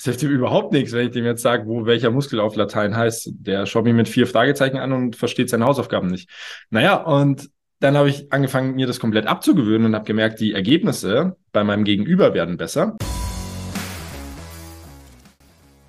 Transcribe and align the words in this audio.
Das 0.00 0.06
hilft 0.06 0.22
ihm 0.22 0.30
überhaupt 0.30 0.72
nichts, 0.72 0.92
wenn 0.92 1.08
ich 1.08 1.12
dem 1.12 1.26
jetzt 1.26 1.42
sage, 1.42 1.66
wo 1.66 1.84
welcher 1.84 2.10
Muskel 2.10 2.40
auf 2.40 2.56
Latein 2.56 2.96
heißt. 2.96 3.32
Der 3.34 3.66
schaut 3.66 3.84
mich 3.84 3.92
mit 3.92 4.08
vier 4.08 4.26
Fragezeichen 4.26 4.78
an 4.78 4.92
und 4.92 5.14
versteht 5.14 5.50
seine 5.50 5.66
Hausaufgaben 5.66 6.08
nicht. 6.08 6.30
Naja, 6.70 6.94
und 7.02 7.50
dann 7.80 7.98
habe 7.98 8.08
ich 8.08 8.32
angefangen, 8.32 8.76
mir 8.76 8.86
das 8.86 8.98
komplett 8.98 9.26
abzugewöhnen 9.26 9.88
und 9.88 9.94
habe 9.94 10.06
gemerkt, 10.06 10.40
die 10.40 10.54
Ergebnisse 10.54 11.36
bei 11.52 11.64
meinem 11.64 11.84
Gegenüber 11.84 12.32
werden 12.32 12.56
besser. 12.56 12.96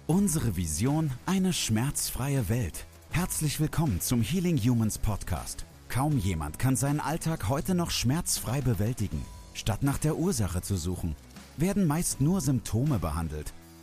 Unsere 0.08 0.58
Vision, 0.58 1.12
eine 1.26 1.54
schmerzfreie 1.54 2.50
Welt. 2.50 2.86
Herzlich 3.12 3.62
willkommen 3.62 4.02
zum 4.02 4.22
Healing 4.22 4.58
Humans 4.58 4.98
Podcast. 4.98 5.66
Kaum 5.88 6.18
jemand 6.18 6.60
kann 6.60 6.76
seinen 6.76 7.00
Alltag 7.00 7.48
heute 7.48 7.76
noch 7.76 7.92
schmerzfrei 7.92 8.60
bewältigen. 8.60 9.24
Statt 9.54 9.84
nach 9.84 10.00
der 10.00 10.18
Ursache 10.18 10.62
zu 10.62 10.76
suchen, 10.76 11.16
werden 11.56 11.88
meist 11.88 12.20
nur 12.20 12.42
Symptome 12.42 13.00
behandelt 13.00 13.54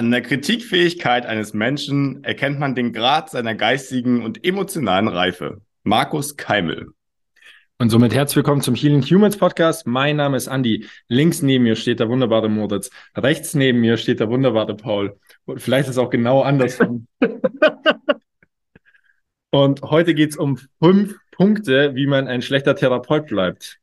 An 0.00 0.10
der 0.10 0.22
Kritikfähigkeit 0.22 1.26
eines 1.26 1.52
Menschen 1.52 2.24
erkennt 2.24 2.58
man 2.58 2.74
den 2.74 2.94
Grad 2.94 3.28
seiner 3.28 3.54
geistigen 3.54 4.24
und 4.24 4.46
emotionalen 4.46 5.08
Reife. 5.08 5.60
Markus 5.82 6.38
Keimel. 6.38 6.94
Und 7.76 7.90
somit 7.90 8.14
herzlich 8.14 8.36
willkommen 8.36 8.62
zum 8.62 8.74
Healing 8.74 9.02
Humans 9.02 9.36
Podcast. 9.36 9.86
Mein 9.86 10.16
Name 10.16 10.38
ist 10.38 10.46
Andy. 10.46 10.86
Links 11.08 11.42
neben 11.42 11.64
mir 11.64 11.76
steht 11.76 12.00
der 12.00 12.08
wunderbare 12.08 12.48
Moritz. 12.48 12.88
Rechts 13.14 13.52
neben 13.52 13.80
mir 13.80 13.98
steht 13.98 14.20
der 14.20 14.30
wunderbare 14.30 14.74
Paul. 14.74 15.18
Und 15.44 15.60
vielleicht 15.60 15.90
ist 15.90 15.96
es 15.96 15.98
auch 15.98 16.08
genau 16.08 16.40
andersrum. 16.40 17.06
und 19.50 19.82
heute 19.82 20.14
geht 20.14 20.30
es 20.30 20.36
um 20.38 20.58
fünf 20.82 21.18
Punkte, 21.30 21.94
wie 21.94 22.06
man 22.06 22.26
ein 22.26 22.40
schlechter 22.40 22.74
Therapeut 22.74 23.26
bleibt. 23.26 23.80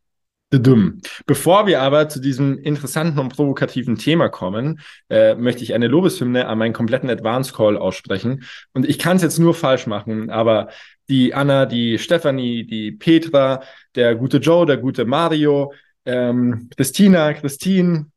Bevor 1.25 1.67
wir 1.67 1.81
aber 1.81 2.07
zu 2.07 2.21
diesem 2.21 2.57
interessanten 2.59 3.19
und 3.19 3.35
provokativen 3.35 3.97
Thema 3.97 4.29
kommen, 4.29 4.79
äh, 5.09 5.35
möchte 5.35 5.63
ich 5.63 5.73
eine 5.73 5.87
Lobeshymne 5.87 6.47
an 6.47 6.57
meinen 6.57 6.73
kompletten 6.73 7.09
Advance 7.09 7.53
Call 7.53 7.77
aussprechen. 7.77 8.43
Und 8.73 8.87
ich 8.87 8.97
kann 8.97 9.17
es 9.17 9.23
jetzt 9.23 9.39
nur 9.39 9.53
falsch 9.53 9.87
machen, 9.87 10.29
aber 10.29 10.69
die 11.09 11.33
Anna, 11.33 11.65
die 11.65 11.99
Stefanie, 11.99 12.65
die 12.65 12.91
Petra, 12.93 13.61
der 13.95 14.15
gute 14.15 14.37
Joe, 14.37 14.65
der 14.65 14.77
gute 14.77 15.05
Mario, 15.05 15.73
ähm, 16.05 16.69
Christina, 16.75 17.33
Christine, 17.33 18.07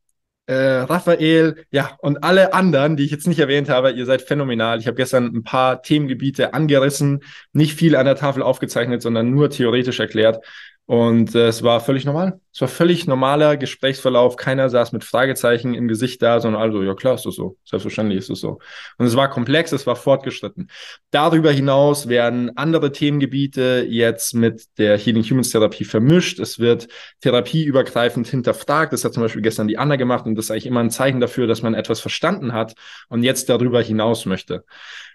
äh, 0.46 0.54
Raphael, 0.54 1.64
ja, 1.70 1.96
und 2.00 2.24
alle 2.24 2.52
anderen, 2.52 2.96
die 2.96 3.04
ich 3.04 3.10
jetzt 3.10 3.26
nicht 3.26 3.38
erwähnt 3.38 3.68
habe, 3.68 3.92
ihr 3.92 4.06
seid 4.06 4.22
phänomenal. 4.22 4.78
Ich 4.78 4.86
habe 4.86 4.96
gestern 4.96 5.26
ein 5.26 5.42
paar 5.44 5.82
Themengebiete 5.82 6.54
angerissen, 6.54 7.20
nicht 7.52 7.74
viel 7.74 7.94
an 7.94 8.06
der 8.06 8.16
Tafel 8.16 8.42
aufgezeichnet, 8.42 9.02
sondern 9.02 9.30
nur 9.30 9.50
theoretisch 9.50 10.00
erklärt. 10.00 10.44
Und 10.86 11.36
äh, 11.36 11.46
es 11.46 11.62
war 11.62 11.80
völlig 11.80 12.04
normal. 12.04 12.40
Es 12.52 12.60
war 12.60 12.66
völlig 12.66 13.06
normaler 13.06 13.56
Gesprächsverlauf. 13.56 14.36
Keiner 14.36 14.68
saß 14.68 14.90
mit 14.90 15.04
Fragezeichen 15.04 15.72
im 15.72 15.86
Gesicht 15.86 16.20
da, 16.20 16.40
sondern 16.40 16.60
also, 16.60 16.82
ja 16.82 16.94
klar, 16.94 17.14
ist 17.14 17.26
das 17.26 17.36
so. 17.36 17.56
Selbstverständlich 17.64 18.18
ist 18.18 18.28
es 18.28 18.40
so. 18.40 18.58
Und 18.98 19.06
es 19.06 19.14
war 19.14 19.30
komplex, 19.30 19.70
es 19.70 19.86
war 19.86 19.94
fortgeschritten. 19.94 20.68
Darüber 21.12 21.52
hinaus 21.52 22.08
werden 22.08 22.56
andere 22.56 22.90
Themengebiete 22.90 23.86
jetzt 23.88 24.34
mit 24.34 24.64
der 24.78 24.98
Healing 24.98 25.22
Humans 25.22 25.50
Therapie 25.50 25.84
vermischt. 25.84 26.40
Es 26.40 26.58
wird 26.58 26.88
therapieübergreifend 27.20 28.26
hinterfragt. 28.26 28.92
Das 28.92 29.04
hat 29.04 29.14
zum 29.14 29.22
Beispiel 29.22 29.42
gestern 29.42 29.68
die 29.68 29.78
Anna 29.78 29.94
gemacht 29.94 30.26
und 30.26 30.34
das 30.34 30.46
ist 30.46 30.50
eigentlich 30.50 30.66
immer 30.66 30.80
ein 30.80 30.90
Zeichen 30.90 31.20
dafür, 31.20 31.46
dass 31.46 31.62
man 31.62 31.74
etwas 31.74 32.00
verstanden 32.00 32.52
hat 32.52 32.74
und 33.08 33.22
jetzt 33.22 33.48
darüber 33.48 33.80
hinaus 33.80 34.26
möchte. 34.26 34.64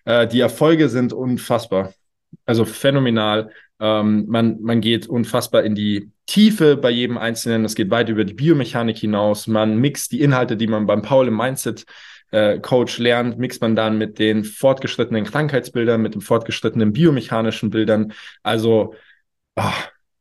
Äh, 0.06 0.26
die 0.26 0.40
Erfolge 0.40 0.88
sind 0.88 1.12
unfassbar. 1.12 1.94
Also 2.46 2.66
phänomenal. 2.66 3.52
Ähm, 3.80 4.26
man, 4.28 4.62
man 4.62 4.82
geht 4.82 5.08
unfassbar 5.08 5.64
in 5.64 5.76
die 5.76 6.12
Tiefe 6.26 6.78
bei 6.78 6.90
jedem 6.90 7.18
Einzelnen. 7.18 7.66
Es 7.66 7.76
geht 7.76 7.92
weit 7.92 8.10
über 8.10 8.24
die 8.24 8.34
Biomechanik 8.34 8.98
hinaus. 8.98 9.48
Man 9.48 9.78
mixt 9.78 10.12
die 10.12 10.22
Inhalte, 10.22 10.58
die 10.58 10.68
man 10.68 10.86
beim 10.86 11.02
Paul 11.02 11.28
im 11.28 11.38
Mindset 11.38 11.86
äh, 12.32 12.60
Coach 12.60 12.98
lernt, 12.98 13.38
mixt 13.38 13.62
man 13.62 13.76
dann 13.76 13.98
mit 13.98 14.20
den 14.20 14.44
fortgeschrittenen 14.44 15.26
Krankheitsbildern, 15.26 16.02
mit 16.02 16.16
den 16.16 16.22
fortgeschrittenen 16.22 16.94
biomechanischen 16.94 17.70
Bildern. 17.70 18.14
Also, 18.44 18.96
oh, 19.56 19.64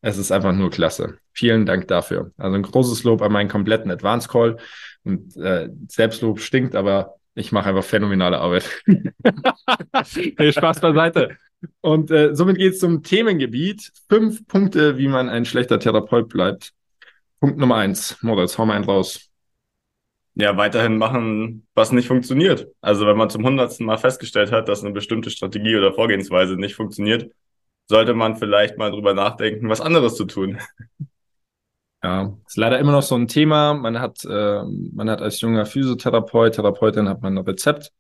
es 0.01 0.19
ist 0.19 0.31
einfach 0.31 0.53
nur 0.53 0.71
klasse. 0.71 1.19
Vielen 1.33 1.67
Dank 1.67 1.89
dafür. 1.89 2.31
Also 2.37 2.57
ein 2.57 2.63
großes 2.63 3.05
Lob 3.05 3.23
an 3.23 3.33
meinen 3.33 3.49
kompletten 3.49 3.91
Advanced 3.91 4.29
Call. 4.29 4.59
Und 5.03 5.37
äh, 5.37 5.69
Selbstlob 5.89 6.41
stinkt, 6.41 6.77
aber 6.77 7.17
ich 7.35 7.53
mache 7.53 7.71
einfach 7.71 7.85
phänomenale 7.85 8.39
Arbeit. 8.39 8.69
hey, 10.37 10.53
Spaß 10.53 10.81
beiseite. 10.81 11.37
Und 11.81 12.11
äh, 12.11 12.35
somit 12.35 12.59
geht 12.59 12.75
es 12.75 12.81
zum 12.81 13.03
Themengebiet. 13.03 13.93
Fünf 14.09 14.47
Punkte, 14.47 14.99
wie 14.99 15.09
man 15.09 15.29
ein 15.29 15.45
schlechter 15.45 15.79
Therapeut 15.79 16.29
bleibt. 16.29 16.73
Punkt 17.41 17.59
Nummer 17.59 17.77
eins. 17.77 18.17
Moritz, 18.23 18.57
hau 18.59 18.67
mal 18.67 18.75
einen 18.75 18.85
raus. 18.85 19.31
Ja, 20.37 20.57
weiterhin 20.57 20.99
machen, 20.99 21.67
was 21.75 21.93
nicht 21.93 22.09
funktioniert. 22.09 22.67
Also 22.81 23.07
wenn 23.07 23.17
man 23.17 23.31
zum 23.31 23.45
hundertsten 23.45 23.87
Mal 23.87 23.99
festgestellt 23.99 24.51
hat, 24.51 24.69
dass 24.69 24.83
eine 24.83 24.93
bestimmte 24.93 25.31
Strategie 25.31 25.77
oder 25.77 25.93
Vorgehensweise 25.93 26.57
nicht 26.57 26.75
funktioniert, 26.75 27.31
sollte 27.87 28.15
man 28.15 28.37
vielleicht 28.37 28.77
mal 28.77 28.91
drüber 28.91 29.15
nachdenken, 29.15 29.69
was 29.69 29.81
anderes 29.81 30.17
zu 30.17 30.25
tun. 30.25 30.59
Ja, 32.03 32.37
ist 32.47 32.57
leider 32.57 32.79
immer 32.79 32.93
noch 32.93 33.03
so 33.03 33.15
ein 33.15 33.29
Thema. 33.29 33.75
Man 33.75 33.99
hat, 33.99 34.25
äh, 34.25 34.63
man 34.93 35.09
hat 35.09 35.23
als 35.23 35.41
junger 35.41 35.65
Physiotherapeut, 35.65 36.55
Therapeutin 36.55 37.09
hat 37.09 37.23
man 37.23 37.39
ein 37.39 37.45
Rezept 37.45 37.93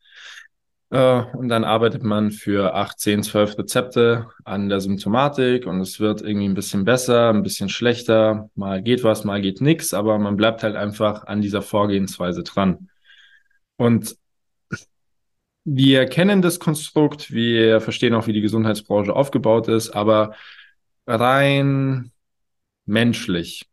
und 0.90 1.48
dann 1.48 1.64
arbeitet 1.64 2.04
man 2.04 2.30
für 2.30 2.74
acht, 2.74 3.00
zehn, 3.00 3.22
zwölf 3.22 3.58
Rezepte 3.58 4.28
an 4.44 4.68
der 4.68 4.80
Symptomatik 4.80 5.66
und 5.66 5.80
es 5.80 5.98
wird 5.98 6.22
irgendwie 6.22 6.48
ein 6.48 6.54
bisschen 6.54 6.84
besser, 6.84 7.30
ein 7.30 7.42
bisschen 7.42 7.68
schlechter. 7.68 8.50
Mal 8.54 8.82
geht 8.82 9.02
was, 9.02 9.24
mal 9.24 9.40
geht 9.40 9.60
nichts, 9.60 9.92
aber 9.92 10.18
man 10.18 10.36
bleibt 10.36 10.62
halt 10.62 10.76
einfach 10.76 11.24
an 11.26 11.40
dieser 11.40 11.62
Vorgehensweise 11.62 12.44
dran. 12.44 12.90
Und 13.76 14.16
wir 15.64 16.06
kennen 16.06 16.42
das 16.42 16.60
Konstrukt, 16.60 17.32
wir 17.32 17.80
verstehen 17.80 18.14
auch, 18.14 18.26
wie 18.26 18.32
die 18.32 18.42
Gesundheitsbranche 18.42 19.14
aufgebaut 19.14 19.68
ist, 19.68 19.90
aber 19.90 20.34
rein 21.06 22.12
menschlich 22.86 23.66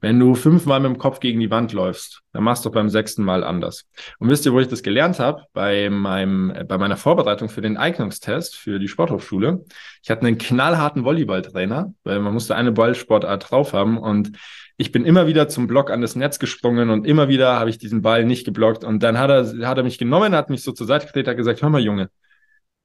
wenn 0.00 0.18
du 0.18 0.34
fünfmal 0.34 0.80
mit 0.80 0.90
dem 0.90 0.98
Kopf 0.98 1.20
gegen 1.20 1.40
die 1.40 1.50
Wand 1.50 1.72
läufst, 1.72 2.22
dann 2.32 2.42
machst 2.42 2.64
du 2.64 2.70
beim 2.70 2.88
sechsten 2.88 3.22
Mal 3.22 3.44
anders. 3.44 3.86
Und 4.18 4.30
wisst 4.30 4.46
ihr, 4.46 4.52
wo 4.52 4.60
ich 4.60 4.68
das 4.68 4.82
gelernt 4.82 5.18
habe? 5.18 5.44
Bei 5.52 5.90
meinem, 5.90 6.52
bei 6.66 6.78
meiner 6.78 6.96
Vorbereitung 6.96 7.48
für 7.48 7.60
den 7.60 7.76
Eignungstest 7.76 8.56
für 8.56 8.78
die 8.78 8.88
Sporthochschule. 8.88 9.64
Ich 10.02 10.10
hatte 10.10 10.26
einen 10.26 10.38
knallharten 10.38 11.04
Volleyballtrainer, 11.04 11.92
weil 12.04 12.20
man 12.20 12.32
musste 12.32 12.56
eine 12.56 12.72
Ballsportart 12.72 13.50
drauf 13.50 13.72
haben 13.74 13.98
und 13.98 14.32
ich 14.78 14.92
bin 14.92 15.04
immer 15.04 15.26
wieder 15.26 15.48
zum 15.48 15.66
Block 15.66 15.90
an 15.90 16.00
das 16.00 16.16
Netz 16.16 16.38
gesprungen 16.38 16.88
und 16.88 17.06
immer 17.06 17.28
wieder 17.28 17.60
habe 17.60 17.68
ich 17.68 17.76
diesen 17.76 18.00
Ball 18.00 18.24
nicht 18.24 18.46
geblockt 18.46 18.82
und 18.82 19.02
dann 19.02 19.18
hat 19.18 19.28
er, 19.28 19.68
hat 19.68 19.76
er 19.76 19.84
mich 19.84 19.98
genommen, 19.98 20.34
hat 20.34 20.48
mich 20.48 20.62
so 20.62 20.72
zur 20.72 20.86
Seite 20.86 21.06
gedreht, 21.06 21.28
hat 21.28 21.36
gesagt, 21.36 21.60
hör 21.60 21.68
mal 21.68 21.82
Junge, 21.82 22.08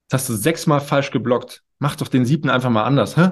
jetzt 0.03 0.13
hast 0.13 0.27
du 0.27 0.33
sechsmal 0.33 0.81
falsch 0.81 1.11
geblockt. 1.11 1.61
Mach 1.79 1.95
doch 1.95 2.09
den 2.09 2.25
siebten 2.25 2.49
einfach 2.49 2.69
mal 2.69 2.83
anders, 2.83 3.15
hä? 3.15 3.29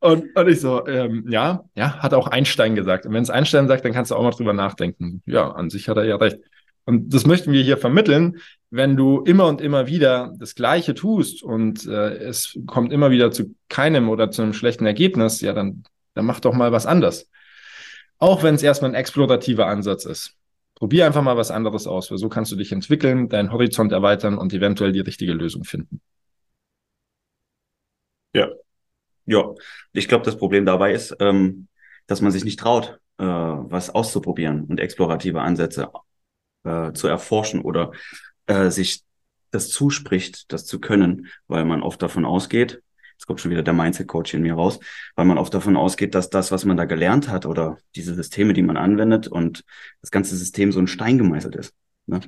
Und, 0.00 0.36
und 0.36 0.48
ich 0.48 0.60
so, 0.60 0.86
ähm, 0.86 1.26
ja, 1.28 1.64
ja, 1.74 1.98
hat 1.98 2.14
auch 2.14 2.28
Einstein 2.28 2.74
gesagt. 2.74 3.06
Und 3.06 3.12
wenn 3.12 3.22
es 3.22 3.30
Einstein 3.30 3.68
sagt, 3.68 3.84
dann 3.84 3.92
kannst 3.92 4.10
du 4.10 4.16
auch 4.16 4.22
mal 4.22 4.30
drüber 4.30 4.52
nachdenken. 4.52 5.22
Ja, 5.26 5.50
an 5.50 5.70
sich 5.70 5.88
hat 5.88 5.96
er 5.96 6.04
ja 6.04 6.16
recht. 6.16 6.38
Und 6.86 7.14
das 7.14 7.26
möchten 7.26 7.52
wir 7.52 7.62
hier 7.62 7.76
vermitteln. 7.76 8.38
Wenn 8.70 8.96
du 8.96 9.20
immer 9.20 9.46
und 9.46 9.60
immer 9.60 9.86
wieder 9.86 10.34
das 10.38 10.54
Gleiche 10.54 10.94
tust 10.94 11.42
und 11.42 11.86
äh, 11.86 12.14
es 12.16 12.58
kommt 12.66 12.92
immer 12.92 13.10
wieder 13.10 13.30
zu 13.30 13.54
keinem 13.68 14.08
oder 14.08 14.30
zu 14.30 14.42
einem 14.42 14.52
schlechten 14.52 14.86
Ergebnis, 14.86 15.40
ja, 15.40 15.52
dann, 15.52 15.84
dann 16.14 16.26
mach 16.26 16.40
doch 16.40 16.54
mal 16.54 16.72
was 16.72 16.86
anders. 16.86 17.30
Auch 18.18 18.42
wenn 18.42 18.54
es 18.54 18.62
erstmal 18.62 18.90
ein 18.90 18.96
explorativer 18.96 19.66
Ansatz 19.66 20.04
ist. 20.04 20.36
Probier 20.74 21.06
einfach 21.06 21.22
mal 21.22 21.36
was 21.36 21.50
anderes 21.50 21.86
aus, 21.86 22.10
weil 22.10 22.18
so 22.18 22.28
kannst 22.28 22.50
du 22.50 22.56
dich 22.56 22.72
entwickeln, 22.72 23.28
deinen 23.28 23.52
Horizont 23.52 23.92
erweitern 23.92 24.36
und 24.36 24.52
eventuell 24.52 24.92
die 24.92 25.00
richtige 25.00 25.32
Lösung 25.32 25.64
finden. 25.64 26.00
Ja. 28.34 28.48
Ja. 29.26 29.54
Ich 29.92 30.08
glaube, 30.08 30.24
das 30.24 30.36
Problem 30.36 30.66
dabei 30.66 30.92
ist, 30.92 31.16
ähm, 31.20 31.68
dass 32.06 32.20
man 32.20 32.32
sich 32.32 32.44
nicht 32.44 32.58
traut, 32.58 32.98
äh, 33.18 33.24
was 33.24 33.90
auszuprobieren 33.90 34.64
und 34.64 34.80
explorative 34.80 35.40
Ansätze 35.40 35.90
äh, 36.64 36.92
zu 36.92 37.08
erforschen 37.08 37.62
oder 37.62 37.92
äh, 38.46 38.70
sich 38.70 39.02
das 39.50 39.70
zuspricht, 39.70 40.52
das 40.52 40.66
zu 40.66 40.80
können, 40.80 41.28
weil 41.46 41.64
man 41.64 41.82
oft 41.82 42.02
davon 42.02 42.24
ausgeht, 42.24 42.82
jetzt 43.12 43.26
kommt 43.26 43.40
schon 43.40 43.52
wieder 43.52 43.62
der 43.62 43.72
Mindset-Coach 43.72 44.34
in 44.34 44.42
mir 44.42 44.54
raus, 44.54 44.80
weil 45.14 45.24
man 45.24 45.38
oft 45.38 45.54
davon 45.54 45.76
ausgeht, 45.76 46.14
dass 46.14 46.28
das, 46.28 46.50
was 46.50 46.64
man 46.64 46.76
da 46.76 46.84
gelernt 46.84 47.28
hat 47.28 47.46
oder 47.46 47.78
diese 47.94 48.14
Systeme, 48.14 48.52
die 48.52 48.62
man 48.62 48.76
anwendet 48.76 49.28
und 49.28 49.64
das 50.00 50.10
ganze 50.10 50.36
System 50.36 50.72
so 50.72 50.80
ein 50.80 50.88
Stein 50.88 51.18
gemeißelt 51.18 51.54
ist. 51.54 51.74
Ne? 52.06 52.20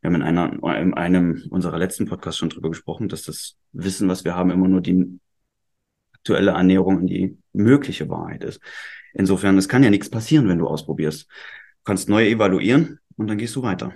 Wir 0.00 0.08
haben 0.08 0.16
in, 0.16 0.22
einer, 0.22 0.52
in 0.78 0.92
einem 0.94 1.44
unserer 1.50 1.78
letzten 1.78 2.06
Podcasts 2.06 2.38
schon 2.38 2.50
drüber 2.50 2.68
gesprochen, 2.68 3.08
dass 3.08 3.22
das 3.22 3.56
Wissen, 3.72 4.08
was 4.08 4.24
wir 4.24 4.34
haben, 4.34 4.50
immer 4.50 4.68
nur 4.68 4.82
die 4.82 5.18
aktuelle 6.24 6.54
Annäherung 6.54 7.00
an 7.00 7.06
die 7.06 7.36
mögliche 7.52 8.08
Wahrheit 8.08 8.44
ist. 8.44 8.58
Insofern, 9.12 9.58
es 9.58 9.68
kann 9.68 9.82
ja 9.82 9.90
nichts 9.90 10.08
passieren, 10.08 10.48
wenn 10.48 10.58
du 10.58 10.66
ausprobierst. 10.66 11.24
Du 11.24 11.84
kannst 11.84 12.08
neu 12.08 12.26
evaluieren 12.26 12.98
und 13.16 13.28
dann 13.28 13.36
gehst 13.36 13.54
du 13.56 13.62
weiter. 13.62 13.92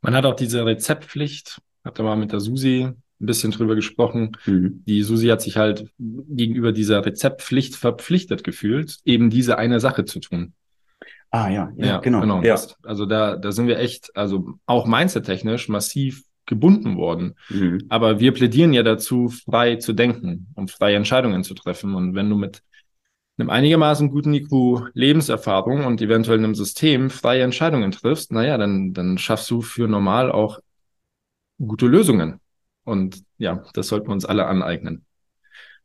Man 0.00 0.14
hat 0.14 0.24
auch 0.24 0.34
diese 0.34 0.66
Rezeptpflicht, 0.66 1.60
hat 1.84 2.00
da 2.00 2.02
mal 2.02 2.16
mit 2.16 2.32
der 2.32 2.40
Susi 2.40 2.88
ein 2.88 2.96
bisschen 3.26 3.52
drüber 3.52 3.76
gesprochen. 3.76 4.36
Mhm. 4.44 4.82
Die 4.88 5.04
Susi 5.04 5.28
hat 5.28 5.40
sich 5.40 5.56
halt 5.56 5.86
gegenüber 5.98 6.72
dieser 6.72 7.06
Rezeptpflicht 7.06 7.76
verpflichtet 7.76 8.42
gefühlt, 8.42 8.98
eben 9.04 9.30
diese 9.30 9.56
eine 9.56 9.78
Sache 9.78 10.04
zu 10.04 10.18
tun. 10.18 10.54
Ah 11.30 11.48
ja, 11.48 11.72
ja, 11.76 11.86
ja 11.86 11.98
genau. 11.98 12.22
genau. 12.22 12.42
Ja. 12.42 12.58
also 12.82 13.06
da, 13.06 13.36
da 13.36 13.52
sind 13.52 13.68
wir 13.68 13.78
echt, 13.78 14.14
also 14.16 14.58
auch 14.66 14.84
mindset-technisch 14.84 15.68
massiv 15.68 16.24
gebunden 16.46 16.96
worden. 16.96 17.34
Mhm. 17.48 17.86
Aber 17.88 18.20
wir 18.20 18.32
plädieren 18.32 18.72
ja 18.72 18.82
dazu, 18.82 19.28
frei 19.28 19.76
zu 19.76 19.92
denken 19.92 20.48
und 20.54 20.70
freie 20.70 20.96
Entscheidungen 20.96 21.44
zu 21.44 21.54
treffen. 21.54 21.94
Und 21.94 22.14
wenn 22.14 22.28
du 22.28 22.36
mit 22.36 22.62
einem 23.38 23.50
einigermaßen 23.50 24.10
guten 24.10 24.34
IQ 24.34 24.90
Lebenserfahrung 24.94 25.84
und 25.84 26.00
eventuell 26.00 26.38
einem 26.38 26.54
System 26.54 27.10
freie 27.10 27.42
Entscheidungen 27.42 27.90
triffst, 27.90 28.32
naja, 28.32 28.58
dann, 28.58 28.92
dann 28.92 29.18
schaffst 29.18 29.50
du 29.50 29.62
für 29.62 29.88
normal 29.88 30.30
auch 30.30 30.60
gute 31.58 31.86
Lösungen. 31.86 32.40
Und 32.84 33.22
ja, 33.38 33.64
das 33.74 33.88
sollten 33.88 34.08
wir 34.08 34.12
uns 34.12 34.24
alle 34.24 34.46
aneignen. 34.46 35.04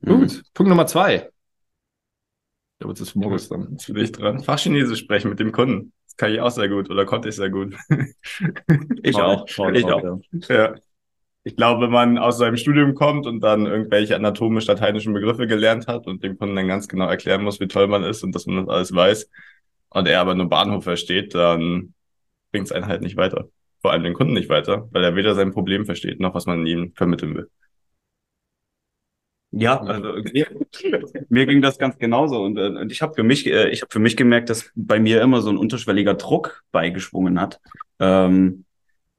Mhm. 0.02 0.20
Gut, 0.20 0.44
Punkt 0.54 0.70
Nummer 0.70 0.88
zwei. 0.88 1.30
Ich 2.78 2.80
glaube, 2.80 2.94
das 2.94 3.02
ist 3.02 3.16
Moritz 3.16 3.50
dann. 3.50 3.72
Jetzt 3.72 3.88
bin 3.88 4.04
ich 4.04 4.12
dran. 4.12 4.44
Fachchinesisch 4.44 5.00
sprechen 5.00 5.30
mit 5.30 5.40
dem 5.40 5.52
Kunden. 5.52 5.94
Kann 6.18 6.32
ich 6.32 6.42
auch 6.42 6.50
sehr 6.50 6.68
gut 6.68 6.90
oder 6.90 7.06
konnte 7.06 7.30
ich 7.30 7.36
sehr 7.36 7.50
gut. 7.50 7.76
ich 9.04 9.16
auch. 9.16 9.46
Ich 9.74 9.86
auch. 9.86 10.20
Ja. 10.50 10.76
Ich 11.44 11.56
glaube, 11.56 11.86
wenn 11.86 11.92
man 11.92 12.18
aus 12.18 12.40
seinem 12.40 12.58
Studium 12.58 12.94
kommt 12.94 13.26
und 13.26 13.40
dann 13.40 13.68
irgendwelche 13.68 14.16
anatomisch-lateinischen 14.16 15.14
Begriffe 15.14 15.48
gelernt 15.48 15.88
hat 15.88 16.06
und 16.06 16.22
dem 16.22 16.38
Kunden 16.38 16.58
dann 16.58 16.68
ganz 16.68 16.90
genau 16.90 17.08
erklären 17.08 17.44
muss, 17.44 17.62
wie 17.62 17.70
toll 17.70 17.88
man 17.88 18.04
ist 18.04 18.24
und 18.24 18.36
dass 18.36 18.48
man 18.48 18.66
das 18.66 18.68
alles 18.68 18.94
weiß 18.94 19.30
und 19.90 20.08
er 20.08 20.20
aber 20.20 20.36
nur 20.36 20.50
Bahnhof 20.50 20.84
versteht, 20.84 21.36
dann 21.36 21.94
bringt 22.52 22.66
es 22.66 22.74
einen 22.74 22.88
halt 22.88 23.02
nicht 23.02 23.16
weiter. 23.16 23.48
Vor 23.82 23.92
allem 23.92 24.04
den 24.04 24.14
Kunden 24.14 24.34
nicht 24.34 24.50
weiter, 24.50 24.90
weil 24.92 25.04
er 25.04 25.16
weder 25.16 25.36
sein 25.36 25.54
Problem 25.54 25.86
versteht, 25.86 26.20
noch 26.20 26.36
was 26.36 26.48
man 26.48 26.66
ihm 26.66 26.92
vermitteln 26.96 27.36
will. 27.36 27.50
Ja, 29.52 29.80
also 29.82 30.14
mir, 30.34 30.48
mir 31.30 31.46
ging 31.46 31.62
das 31.62 31.78
ganz 31.78 31.98
genauso. 31.98 32.42
Und, 32.44 32.58
äh, 32.58 32.68
und 32.68 32.92
ich 32.92 33.02
habe 33.02 33.14
für 33.14 33.24
mich, 33.24 33.46
äh, 33.48 33.70
ich 33.70 33.82
habe 33.82 33.92
für 33.92 34.00
mich 34.00 34.18
gemerkt, 34.18 34.50
dass 34.50 34.72
bei 34.76 35.00
mir 35.00 35.22
immer 35.22 35.42
so 35.42 35.50
ein 35.50 35.58
unterschwelliger 35.58 36.16
Druck 36.16 36.64
beigeschwungen 36.72 37.40
hat, 37.40 37.60
ähm, 38.00 38.66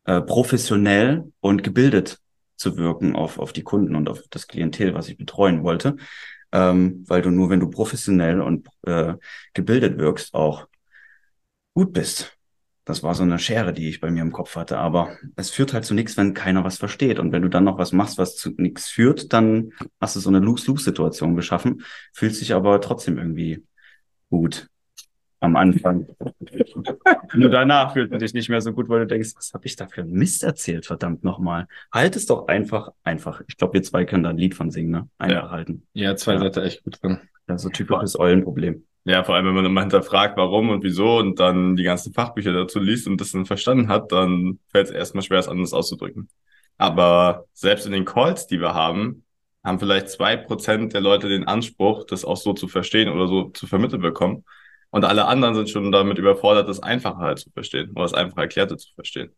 äh, 0.05 0.21
professionell 0.23 1.33
und 1.41 1.65
gebildet 1.65 2.19
zu 2.57 2.77
wirken 2.77 3.17
auf 3.17 3.39
auf 3.39 3.53
die 3.53 3.63
Kunden 3.63 3.95
und 3.97 4.09
auf 4.09 4.23
das 4.31 4.49
Klientel, 4.49 4.95
was 4.95 5.09
ich 5.09 5.19
betreuen 5.19 5.63
wollte, 5.65 5.97
ähm, 6.53 7.05
weil 7.09 7.23
du 7.23 7.31
nur 7.31 7.51
wenn 7.51 7.61
du 7.61 7.71
professionell 7.71 8.41
und 8.41 8.69
äh, 8.87 9.15
gebildet 9.55 9.99
wirkst 9.99 10.35
auch 10.35 10.67
gut 11.75 11.93
bist 11.93 12.38
das 12.89 13.03
war 13.03 13.15
so 13.15 13.23
eine 13.23 13.39
Schere, 13.39 13.75
die 13.75 13.91
ich 13.91 14.01
bei 14.01 14.11
mir 14.11 14.23
im 14.23 14.33
Kopf 14.33 14.57
hatte. 14.57 14.79
Aber 14.79 15.11
es 15.37 15.51
führt 15.51 15.75
halt 15.75 15.85
zu 15.85 15.93
nichts, 15.93 16.17
wenn 16.17 16.33
keiner 16.33 16.65
was 16.65 16.79
versteht. 16.79 17.19
Und 17.19 17.33
wenn 17.33 17.43
du 17.43 17.49
dann 17.49 17.65
noch 17.65 17.77
was 17.77 17.93
machst, 17.93 18.17
was 18.17 18.35
zu 18.35 18.51
nichts 18.57 18.89
führt, 18.89 19.35
dann 19.35 19.73
hast 20.01 20.17
du 20.17 20.21
so 20.21 20.31
eine 20.31 20.39
Lose-Lose-Situation 20.39 21.37
geschaffen, 21.37 21.83
fühlt 22.15 22.35
sich 22.35 22.55
aber 22.55 22.81
trotzdem 22.81 23.19
irgendwie 23.19 23.63
gut 24.31 24.69
am 25.41 25.57
Anfang. 25.57 26.07
Nur 27.35 27.51
danach 27.51 27.93
fühlt 27.93 28.11
man 28.11 28.21
dich 28.21 28.33
nicht 28.33 28.49
mehr 28.49 28.63
so 28.63 28.73
gut, 28.73 28.89
weil 28.89 29.01
du 29.01 29.07
denkst, 29.07 29.35
was 29.37 29.53
habe 29.53 29.67
ich 29.67 29.77
da 29.77 29.87
für 29.87 30.05
Mist 30.05 30.43
erzählt, 30.43 30.87
verdammt 30.87 31.23
nochmal. 31.23 31.69
Halt 31.93 32.17
es 32.17 32.25
doch 32.25 32.49
einfach, 32.49 32.89
einfach. 33.05 33.43
Ich 33.49 33.59
glaube, 33.59 33.75
wir 33.75 33.83
zwei 33.83 34.07
können 34.07 34.23
da 34.23 34.31
ein 34.31 34.39
Lied 34.39 34.55
von 34.55 34.71
singen, 34.71 34.91
ne? 34.91 35.09
Einfach 35.19 35.45
ja. 35.45 35.51
halten. 35.51 35.87
Ja, 35.93 36.17
zwei 36.17 36.33
ja. 36.33 36.39
seid 36.39 36.57
ihr 36.57 36.63
echt 36.63 36.85
gut 36.85 37.03
drin. 37.03 37.21
Ist 37.49 37.63
so 37.63 37.69
typisches 37.69 38.19
Eulenproblem. 38.19 38.85
Ja, 39.05 39.25
vor 39.25 39.35
allem, 39.35 39.47
wenn 39.47 39.55
man 39.55 39.65
immer 39.65 39.81
hinterfragt, 39.81 40.37
warum 40.37 40.69
und 40.71 40.83
wieso 40.83 41.19
und 41.19 41.41
dann 41.41 41.77
die 41.77 41.83
ganzen 41.83 42.13
Fachbücher 42.13 42.53
dazu 42.53 42.79
liest 42.79 43.07
und 43.07 43.21
das 43.21 43.33
dann 43.33 43.47
verstanden 43.47 43.89
hat, 43.89 44.13
dann 44.13 44.59
fällt 44.71 44.89
es 44.89 44.93
erstmal 44.93 45.23
schwer, 45.23 45.39
es 45.39 45.49
anders 45.49 45.73
auszudrücken. 45.73 46.29
Aber 46.77 47.47
selbst 47.55 47.87
in 47.87 47.93
den 47.93 48.05
Calls, 48.05 48.47
die 48.47 48.61
wir 48.61 48.75
haben, 48.75 49.25
haben 49.65 49.79
vielleicht 49.79 50.11
zwei 50.11 50.37
Prozent 50.37 50.93
der 50.93 51.01
Leute 51.01 51.29
den 51.29 51.47
Anspruch, 51.47 52.05
das 52.05 52.25
auch 52.25 52.37
so 52.37 52.53
zu 52.53 52.69
verstehen 52.69 53.09
oder 53.09 53.27
so 53.29 53.51
zu 53.51 53.67
vermitteln 53.67 54.03
bekommen. 54.03 54.45
Und 54.91 55.05
alle 55.05 55.27
anderen 55.27 55.55
sind 55.55 55.71
schon 55.71 55.93
damit 55.93 56.19
überfordert, 56.19 56.69
das 56.69 56.81
einfacher 56.81 57.19
halt 57.19 57.39
zu 57.39 57.51
verstehen 57.51 57.91
oder 57.91 58.03
das 58.03 58.15
einfach 58.15 58.39
Erklärte 58.39 58.77
zu 58.77 58.93
verstehen. 58.95 59.31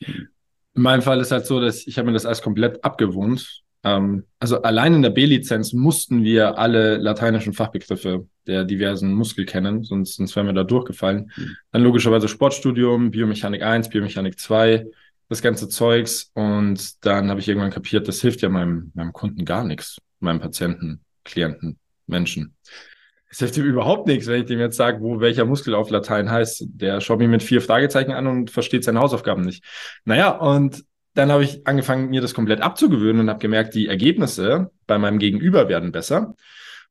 In 0.00 0.82
meinem 0.82 1.02
Fall 1.02 1.20
ist 1.20 1.30
halt 1.30 1.46
so, 1.46 1.60
dass 1.60 1.86
ich 1.86 1.98
habe 1.98 2.06
mir 2.06 2.14
das 2.14 2.26
alles 2.26 2.42
komplett 2.42 2.82
abgewohnt 2.84 3.62
ähm, 3.82 4.24
also 4.38 4.62
allein 4.62 4.94
in 4.94 5.02
der 5.02 5.10
B-Lizenz 5.10 5.72
mussten 5.72 6.22
wir 6.22 6.58
alle 6.58 6.96
lateinischen 6.96 7.52
Fachbegriffe 7.52 8.26
der 8.46 8.64
diversen 8.64 9.12
Muskel 9.12 9.46
kennen, 9.46 9.84
sonst, 9.84 10.16
sonst 10.16 10.36
wären 10.36 10.46
wir 10.46 10.52
da 10.52 10.64
durchgefallen. 10.64 11.30
Mhm. 11.36 11.56
Dann 11.72 11.82
logischerweise 11.82 12.28
Sportstudium, 12.28 13.10
Biomechanik 13.10 13.62
1, 13.62 13.88
Biomechanik 13.88 14.38
2, 14.38 14.86
das 15.28 15.40
ganze 15.40 15.68
Zeugs. 15.68 16.30
Und 16.34 17.04
dann 17.04 17.30
habe 17.30 17.40
ich 17.40 17.48
irgendwann 17.48 17.70
kapiert, 17.70 18.08
das 18.08 18.20
hilft 18.20 18.42
ja 18.42 18.48
meinem, 18.48 18.92
meinem 18.94 19.12
Kunden 19.12 19.44
gar 19.44 19.64
nichts, 19.64 19.98
meinem 20.18 20.40
Patienten, 20.40 21.00
Klienten, 21.24 21.78
Menschen. 22.06 22.56
Es 23.32 23.38
hilft 23.38 23.56
ihm 23.56 23.64
überhaupt 23.64 24.08
nichts, 24.08 24.26
wenn 24.26 24.40
ich 24.40 24.46
dem 24.46 24.58
jetzt 24.58 24.76
sage, 24.76 25.00
wo 25.00 25.20
welcher 25.20 25.44
Muskel 25.44 25.74
auf 25.74 25.88
Latein 25.88 26.30
heißt. 26.30 26.64
Der 26.66 27.00
schaut 27.00 27.20
mich 27.20 27.28
mit 27.28 27.44
vier 27.44 27.62
Fragezeichen 27.62 28.10
an 28.10 28.26
und 28.26 28.50
versteht 28.50 28.82
seine 28.82 28.98
Hausaufgaben 28.98 29.44
nicht. 29.44 29.62
Naja, 30.04 30.30
und 30.30 30.84
dann 31.14 31.32
habe 31.32 31.44
ich 31.44 31.66
angefangen, 31.66 32.10
mir 32.10 32.20
das 32.20 32.34
komplett 32.34 32.60
abzugewöhnen 32.60 33.22
und 33.22 33.30
habe 33.30 33.40
gemerkt, 33.40 33.74
die 33.74 33.88
Ergebnisse 33.88 34.70
bei 34.86 34.98
meinem 34.98 35.18
Gegenüber 35.18 35.68
werden 35.68 35.92
besser. 35.92 36.34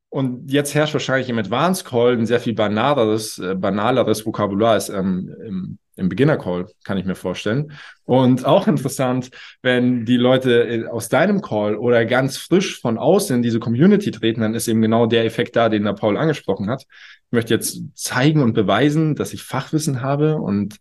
Und 0.10 0.52
jetzt 0.52 0.74
herrscht 0.74 0.94
wahrscheinlich 0.94 1.30
im 1.30 1.38
Advanced 1.38 1.86
Call 1.86 2.18
ein 2.18 2.26
sehr 2.26 2.40
viel 2.40 2.56
banaleres, 2.56 3.38
äh, 3.38 3.54
banaleres 3.56 4.26
Vokabular 4.26 4.74
als 4.74 4.90
ähm, 4.90 5.34
im, 5.46 5.78
im 5.96 6.10
Beginner 6.10 6.38
Call, 6.38 6.66
kann 6.84 6.98
ich 6.98 7.06
mir 7.06 7.14
vorstellen. 7.14 7.74
Und 8.06 8.44
auch 8.44 8.68
interessant, 8.68 9.30
wenn 9.62 10.06
die 10.06 10.18
Leute 10.18 10.68
äh, 10.68 10.88
aus 10.88 11.10
deinem 11.10 11.42
Call 11.42 11.76
oder 11.76 12.06
ganz 12.06 12.38
frisch 12.38 12.82
von 12.82 12.98
außen 12.98 13.36
in 13.36 13.44
diese 13.44 13.60
Community 13.60 14.10
treten, 14.10 14.42
dann 14.42 14.56
ist 14.56 14.68
eben 14.68 14.82
genau 14.82 15.06
der 15.06 15.26
Effekt 15.26 15.56
da, 15.56 15.70
den 15.70 15.84
der 15.84 15.94
Paul 15.94 16.18
angesprochen 16.18 16.72
hat. 16.72 16.86
Ich 17.28 17.32
möchte 17.32 17.54
jetzt 17.54 17.80
zeigen 17.94 18.42
und 18.42 18.54
beweisen, 18.54 19.14
dass 19.14 19.34
ich 19.34 19.44
Fachwissen 19.44 20.02
habe 20.02 20.38
und 20.38 20.78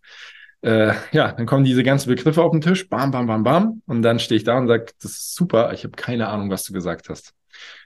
äh, 0.61 0.93
ja, 1.11 1.31
dann 1.31 1.45
kommen 1.45 1.63
diese 1.63 1.83
ganzen 1.83 2.09
Begriffe 2.09 2.41
auf 2.41 2.51
den 2.51 2.61
Tisch, 2.61 2.89
bam, 2.89 3.11
bam, 3.11 3.27
bam, 3.27 3.43
bam. 3.43 3.81
Und 3.85 4.01
dann 4.01 4.19
stehe 4.19 4.37
ich 4.37 4.43
da 4.43 4.57
und 4.57 4.67
sage, 4.67 4.87
das 5.01 5.11
ist 5.11 5.35
super, 5.35 5.71
ich 5.73 5.83
habe 5.83 5.95
keine 5.95 6.27
Ahnung, 6.27 6.49
was 6.49 6.63
du 6.63 6.73
gesagt 6.73 7.09
hast. 7.09 7.33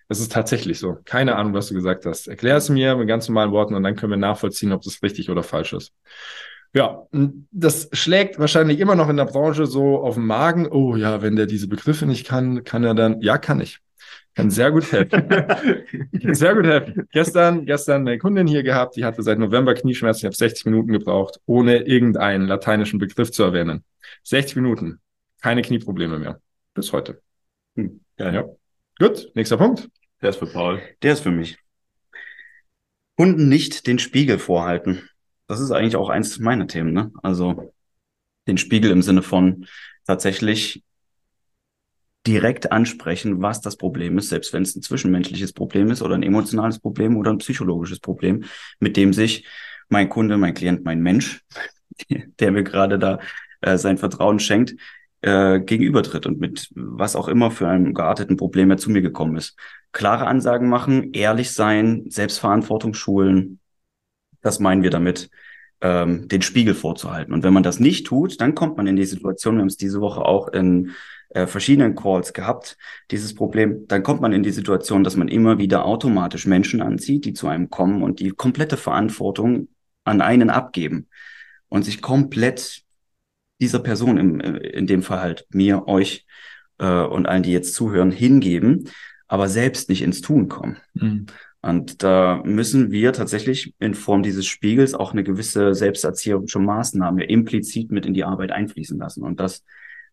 Das 0.09 0.19
ist 0.19 0.31
tatsächlich 0.31 0.79
so. 0.79 0.97
Keine 1.05 1.35
Ahnung, 1.35 1.53
was 1.53 1.67
du 1.67 1.73
gesagt 1.73 2.05
hast. 2.05 2.27
Erklär 2.27 2.57
es 2.57 2.69
mir 2.69 2.95
mit 2.95 3.07
ganz 3.07 3.27
normalen 3.27 3.51
Worten 3.51 3.73
und 3.73 3.83
dann 3.83 3.95
können 3.95 4.11
wir 4.11 4.17
nachvollziehen, 4.17 4.71
ob 4.71 4.81
das 4.81 5.01
richtig 5.01 5.29
oder 5.29 5.43
falsch 5.43 5.73
ist. 5.73 5.93
Ja, 6.75 7.03
das 7.51 7.89
schlägt 7.93 8.39
wahrscheinlich 8.39 8.79
immer 8.79 8.95
noch 8.95 9.07
in 9.07 9.17
der 9.17 9.25
Branche 9.25 9.67
so 9.67 9.99
auf 9.99 10.15
den 10.15 10.25
Magen. 10.25 10.67
Oh 10.67 10.95
ja, 10.95 11.21
wenn 11.21 11.35
der 11.35 11.45
diese 11.45 11.67
Begriffe 11.67 12.05
nicht 12.07 12.25
kann, 12.27 12.63
kann 12.63 12.83
er 12.83 12.95
dann, 12.95 13.21
ja, 13.21 13.37
kann 13.37 13.61
ich. 13.61 13.79
Kann 14.35 14.49
sehr 14.49 14.71
gut 14.71 14.91
helfen. 14.91 15.23
sehr 16.33 16.55
gut 16.55 16.65
helfen. 16.65 17.07
Gestern, 17.11 17.65
gestern 17.65 18.07
eine 18.07 18.17
Kundin 18.17 18.47
hier 18.47 18.63
gehabt, 18.63 18.95
die 18.95 19.05
hatte 19.05 19.21
seit 19.21 19.37
November 19.37 19.75
Knieschmerzen. 19.75 20.21
Ich 20.21 20.25
habe 20.25 20.35
60 20.35 20.65
Minuten 20.65 20.91
gebraucht, 20.91 21.39
ohne 21.45 21.83
irgendeinen 21.83 22.47
lateinischen 22.47 22.99
Begriff 22.99 23.31
zu 23.31 23.43
erwähnen. 23.43 23.83
60 24.23 24.55
Minuten. 24.55 24.99
Keine 25.41 25.61
Knieprobleme 25.61 26.17
mehr. 26.17 26.41
Bis 26.73 26.91
heute. 26.93 27.21
Hm. 27.75 28.01
Ja, 28.17 28.31
ja. 28.31 28.45
Gut, 28.97 29.29
nächster 29.35 29.57
Punkt. 29.57 29.89
Der 30.21 30.29
ist 30.29 30.37
für 30.37 30.47
Paul. 30.47 30.81
Der 31.01 31.13
ist 31.13 31.21
für 31.21 31.31
mich. 31.31 31.57
Kunden 33.15 33.49
nicht 33.49 33.85
den 33.85 33.99
Spiegel 33.99 34.39
vorhalten. 34.39 35.07
Das 35.47 35.59
ist 35.59 35.71
eigentlich 35.71 35.95
auch 35.95 36.09
eins 36.09 36.39
meiner 36.39 36.67
Themen, 36.67 36.93
ne? 36.93 37.11
Also 37.21 37.73
den 38.47 38.57
Spiegel 38.57 38.89
im 38.91 39.01
Sinne 39.01 39.21
von 39.21 39.67
tatsächlich 40.05 40.83
direkt 42.25 42.71
ansprechen, 42.71 43.41
was 43.41 43.61
das 43.61 43.75
Problem 43.75 44.17
ist, 44.17 44.29
selbst 44.29 44.53
wenn 44.53 44.63
es 44.63 44.75
ein 44.75 44.81
zwischenmenschliches 44.81 45.53
Problem 45.53 45.91
ist 45.91 46.01
oder 46.01 46.15
ein 46.15 46.23
emotionales 46.23 46.79
Problem 46.79 47.17
oder 47.17 47.31
ein 47.31 47.39
psychologisches 47.39 47.99
Problem, 47.99 48.45
mit 48.79 48.95
dem 48.95 49.13
sich 49.13 49.45
mein 49.89 50.09
Kunde, 50.09 50.37
mein 50.37 50.53
Klient, 50.53 50.85
mein 50.85 51.01
Mensch, 51.01 51.43
der 52.39 52.51
mir 52.51 52.63
gerade 52.63 52.97
da 52.97 53.19
äh, 53.61 53.77
sein 53.77 53.97
Vertrauen 53.97 54.39
schenkt, 54.39 54.75
äh, 55.21 55.59
gegenübertritt 55.59 56.25
und 56.25 56.39
mit 56.39 56.69
was 56.75 57.15
auch 57.15 57.27
immer 57.27 57.51
für 57.51 57.67
einem 57.67 57.93
gearteten 57.93 58.37
Problem 58.37 58.71
er 58.71 58.77
zu 58.77 58.89
mir 58.89 59.01
gekommen 59.01 59.37
ist. 59.37 59.57
Klare 59.91 60.27
Ansagen 60.27 60.69
machen, 60.69 61.13
ehrlich 61.13 61.51
sein, 61.51 62.05
Selbstverantwortung 62.09 62.93
schulen, 62.93 63.59
das 64.41 64.59
meinen 64.59 64.83
wir 64.83 64.89
damit, 64.89 65.29
ähm, 65.81 66.27
den 66.27 66.41
Spiegel 66.41 66.73
vorzuhalten. 66.73 67.33
Und 67.33 67.43
wenn 67.43 67.53
man 67.53 67.63
das 67.63 67.79
nicht 67.79 68.07
tut, 68.07 68.39
dann 68.41 68.55
kommt 68.55 68.77
man 68.77 68.87
in 68.87 68.95
die 68.95 69.05
Situation, 69.05 69.55
wir 69.55 69.61
haben 69.61 69.67
es 69.67 69.77
diese 69.77 70.01
Woche 70.01 70.21
auch 70.21 70.47
in 70.47 70.91
äh, 71.33 71.47
verschiedenen 71.47 71.95
Calls 71.95 72.33
gehabt, 72.33 72.77
dieses 73.11 73.33
Problem. 73.33 73.87
Dann 73.87 74.03
kommt 74.03 74.21
man 74.21 74.33
in 74.33 74.43
die 74.43 74.51
Situation, 74.51 75.03
dass 75.03 75.15
man 75.15 75.27
immer 75.27 75.57
wieder 75.57 75.85
automatisch 75.85 76.45
Menschen 76.45 76.81
anzieht, 76.81 77.25
die 77.25 77.33
zu 77.33 77.47
einem 77.47 77.69
kommen 77.69 78.03
und 78.03 78.19
die 78.19 78.29
komplette 78.29 78.77
Verantwortung 78.77 79.67
an 80.03 80.21
einen 80.21 80.49
abgeben 80.49 81.07
und 81.69 81.83
sich 81.83 82.01
komplett 82.01 82.83
dieser 83.61 83.79
Person, 83.79 84.17
im, 84.17 84.39
äh, 84.39 84.57
in 84.57 84.87
dem 84.87 85.03
Fall 85.03 85.21
halt 85.21 85.47
mir, 85.49 85.87
euch 85.87 86.25
äh, 86.79 87.01
und 87.01 87.27
allen, 87.27 87.43
die 87.43 87.51
jetzt 87.51 87.73
zuhören, 87.73 88.11
hingeben, 88.11 88.89
aber 89.27 89.49
selbst 89.49 89.89
nicht 89.89 90.01
ins 90.01 90.21
Tun 90.21 90.49
kommen. 90.49 90.77
Mhm. 90.93 91.25
Und 91.61 92.03
da 92.03 92.41
müssen 92.43 92.91
wir 92.91 93.13
tatsächlich 93.13 93.73
in 93.79 93.93
Form 93.93 94.21
dieses 94.21 94.45
Spiegels 94.45 94.93
auch 94.93 95.13
eine 95.13 95.23
gewisse 95.23 95.73
selbsterzieherische 95.73 96.59
Maßnahme 96.59 97.23
implizit 97.23 97.89
mit 97.89 98.05
in 98.05 98.13
die 98.13 98.25
Arbeit 98.25 98.51
einfließen 98.51 98.99
lassen. 98.99 99.23
Und 99.23 99.39
das, 99.39 99.63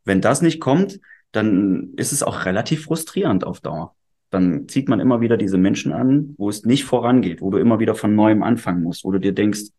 wenn 0.04 0.20
das 0.20 0.42
nicht 0.42 0.60
kommt, 0.60 1.00
dann 1.32 1.94
ist 1.96 2.12
es 2.12 2.22
auch 2.22 2.44
relativ 2.44 2.84
frustrierend 2.84 3.44
auf 3.44 3.60
Dauer. 3.60 3.94
Dann 4.30 4.68
zieht 4.68 4.88
man 4.88 5.00
immer 5.00 5.20
wieder 5.20 5.36
diese 5.36 5.58
Menschen 5.58 5.92
an, 5.92 6.34
wo 6.38 6.48
es 6.48 6.64
nicht 6.64 6.84
vorangeht, 6.84 7.40
wo 7.40 7.50
du 7.50 7.58
immer 7.58 7.80
wieder 7.80 7.94
von 7.94 8.14
neuem 8.14 8.42
anfangen 8.42 8.82
musst, 8.82 9.04
wo 9.04 9.10
du 9.10 9.18
dir 9.18 9.32
denkst, 9.32 9.70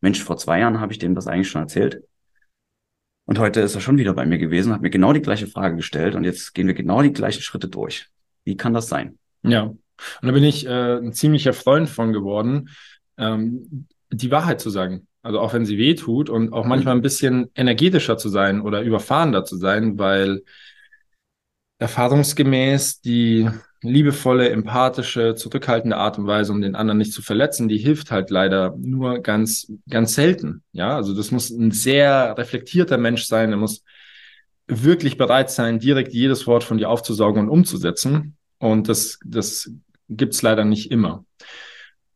Mensch, 0.00 0.22
vor 0.22 0.36
zwei 0.36 0.58
Jahren 0.58 0.80
habe 0.80 0.92
ich 0.92 0.98
dem 0.98 1.14
das 1.14 1.28
eigentlich 1.28 1.48
schon 1.48 1.62
erzählt. 1.62 2.02
Und 3.24 3.38
heute 3.38 3.60
ist 3.60 3.74
er 3.76 3.80
schon 3.80 3.98
wieder 3.98 4.14
bei 4.14 4.26
mir 4.26 4.38
gewesen, 4.38 4.72
hat 4.72 4.82
mir 4.82 4.90
genau 4.90 5.12
die 5.12 5.22
gleiche 5.22 5.46
Frage 5.46 5.76
gestellt 5.76 6.16
und 6.16 6.24
jetzt 6.24 6.54
gehen 6.54 6.66
wir 6.66 6.74
genau 6.74 7.02
die 7.02 7.12
gleichen 7.12 7.42
Schritte 7.42 7.68
durch. 7.68 8.08
Wie 8.44 8.56
kann 8.56 8.74
das 8.74 8.88
sein? 8.88 9.18
Ja, 9.44 9.62
und 9.62 9.78
da 10.20 10.32
bin 10.32 10.42
ich 10.42 10.66
äh, 10.66 10.96
ein 10.98 11.12
ziemlicher 11.12 11.52
Freund 11.52 11.88
von 11.88 12.12
geworden, 12.12 12.70
ähm, 13.16 13.86
die 14.10 14.30
Wahrheit 14.30 14.60
zu 14.60 14.70
sagen. 14.70 15.06
Also 15.22 15.38
auch 15.38 15.54
wenn 15.54 15.64
sie 15.64 15.78
weh 15.78 15.94
tut 15.94 16.28
und 16.28 16.52
auch 16.52 16.64
manchmal 16.64 16.94
ein 16.94 17.02
bisschen 17.02 17.50
energetischer 17.54 18.18
zu 18.18 18.28
sein 18.28 18.60
oder 18.60 18.82
überfahrender 18.82 19.44
zu 19.44 19.56
sein, 19.56 19.98
weil 19.98 20.42
erfahrungsgemäß 21.78 23.00
die 23.00 23.48
liebevolle, 23.82 24.48
empathische, 24.50 25.34
zurückhaltende 25.34 25.96
Art 25.96 26.18
und 26.18 26.26
Weise, 26.26 26.52
um 26.52 26.60
den 26.60 26.76
anderen 26.76 26.98
nicht 26.98 27.12
zu 27.12 27.22
verletzen, 27.22 27.68
die 27.68 27.78
hilft 27.78 28.10
halt 28.10 28.30
leider 28.30 28.76
nur 28.78 29.18
ganz, 29.18 29.72
ganz 29.90 30.14
selten. 30.14 30.62
Ja, 30.72 30.96
also 30.96 31.14
das 31.14 31.32
muss 31.32 31.50
ein 31.50 31.72
sehr 31.72 32.36
reflektierter 32.38 32.98
Mensch 32.98 33.24
sein. 33.24 33.50
Er 33.50 33.56
muss 33.56 33.82
wirklich 34.68 35.18
bereit 35.18 35.50
sein, 35.50 35.80
direkt 35.80 36.12
jedes 36.12 36.46
Wort 36.46 36.62
von 36.62 36.78
dir 36.78 36.88
aufzusaugen 36.88 37.42
und 37.42 37.48
umzusetzen. 37.48 38.36
Und 38.58 38.88
das, 38.88 39.18
das 39.24 39.72
gibt 40.08 40.34
es 40.34 40.42
leider 40.42 40.64
nicht 40.64 40.92
immer. 40.92 41.24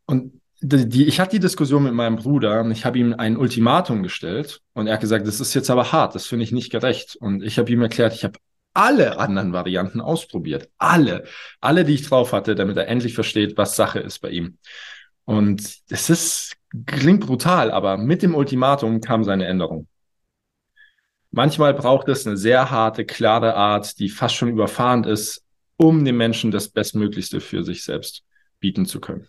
Und 0.06 0.40
die, 0.66 0.88
die, 0.88 1.06
ich 1.06 1.20
hatte 1.20 1.32
die 1.32 1.40
Diskussion 1.40 1.84
mit 1.84 1.94
meinem 1.94 2.16
Bruder 2.16 2.60
und 2.60 2.70
ich 2.70 2.84
habe 2.84 2.98
ihm 2.98 3.14
ein 3.14 3.36
Ultimatum 3.36 4.02
gestellt 4.02 4.62
und 4.74 4.86
er 4.86 4.94
hat 4.94 5.00
gesagt, 5.00 5.26
das 5.26 5.40
ist 5.40 5.54
jetzt 5.54 5.70
aber 5.70 5.92
hart, 5.92 6.14
das 6.14 6.26
finde 6.26 6.44
ich 6.44 6.52
nicht 6.52 6.70
gerecht. 6.70 7.16
Und 7.16 7.42
ich 7.42 7.58
habe 7.58 7.70
ihm 7.70 7.82
erklärt, 7.82 8.14
ich 8.14 8.24
habe 8.24 8.38
alle 8.74 9.18
anderen 9.18 9.52
Varianten 9.52 10.00
ausprobiert. 10.00 10.68
Alle. 10.76 11.24
Alle, 11.60 11.84
die 11.84 11.94
ich 11.94 12.08
drauf 12.08 12.32
hatte, 12.32 12.54
damit 12.54 12.76
er 12.76 12.88
endlich 12.88 13.14
versteht, 13.14 13.56
was 13.56 13.76
Sache 13.76 14.00
ist 14.00 14.18
bei 14.18 14.30
ihm. 14.30 14.58
Und 15.24 15.62
es 15.88 16.10
ist, 16.10 16.56
klingt 16.84 17.26
brutal, 17.26 17.70
aber 17.70 17.96
mit 17.96 18.22
dem 18.22 18.34
Ultimatum 18.34 19.00
kam 19.00 19.24
seine 19.24 19.46
Änderung. 19.46 19.88
Manchmal 21.30 21.74
braucht 21.74 22.08
es 22.08 22.26
eine 22.26 22.36
sehr 22.36 22.70
harte, 22.70 23.04
klare 23.04 23.54
Art, 23.54 23.98
die 23.98 24.08
fast 24.08 24.34
schon 24.34 24.48
überfahrend 24.48 25.06
ist, 25.06 25.44
um 25.76 26.04
dem 26.04 26.16
Menschen 26.16 26.50
das 26.50 26.68
Bestmöglichste 26.68 27.40
für 27.40 27.62
sich 27.62 27.84
selbst 27.84 28.24
bieten 28.60 28.86
zu 28.86 29.00
können. 29.00 29.28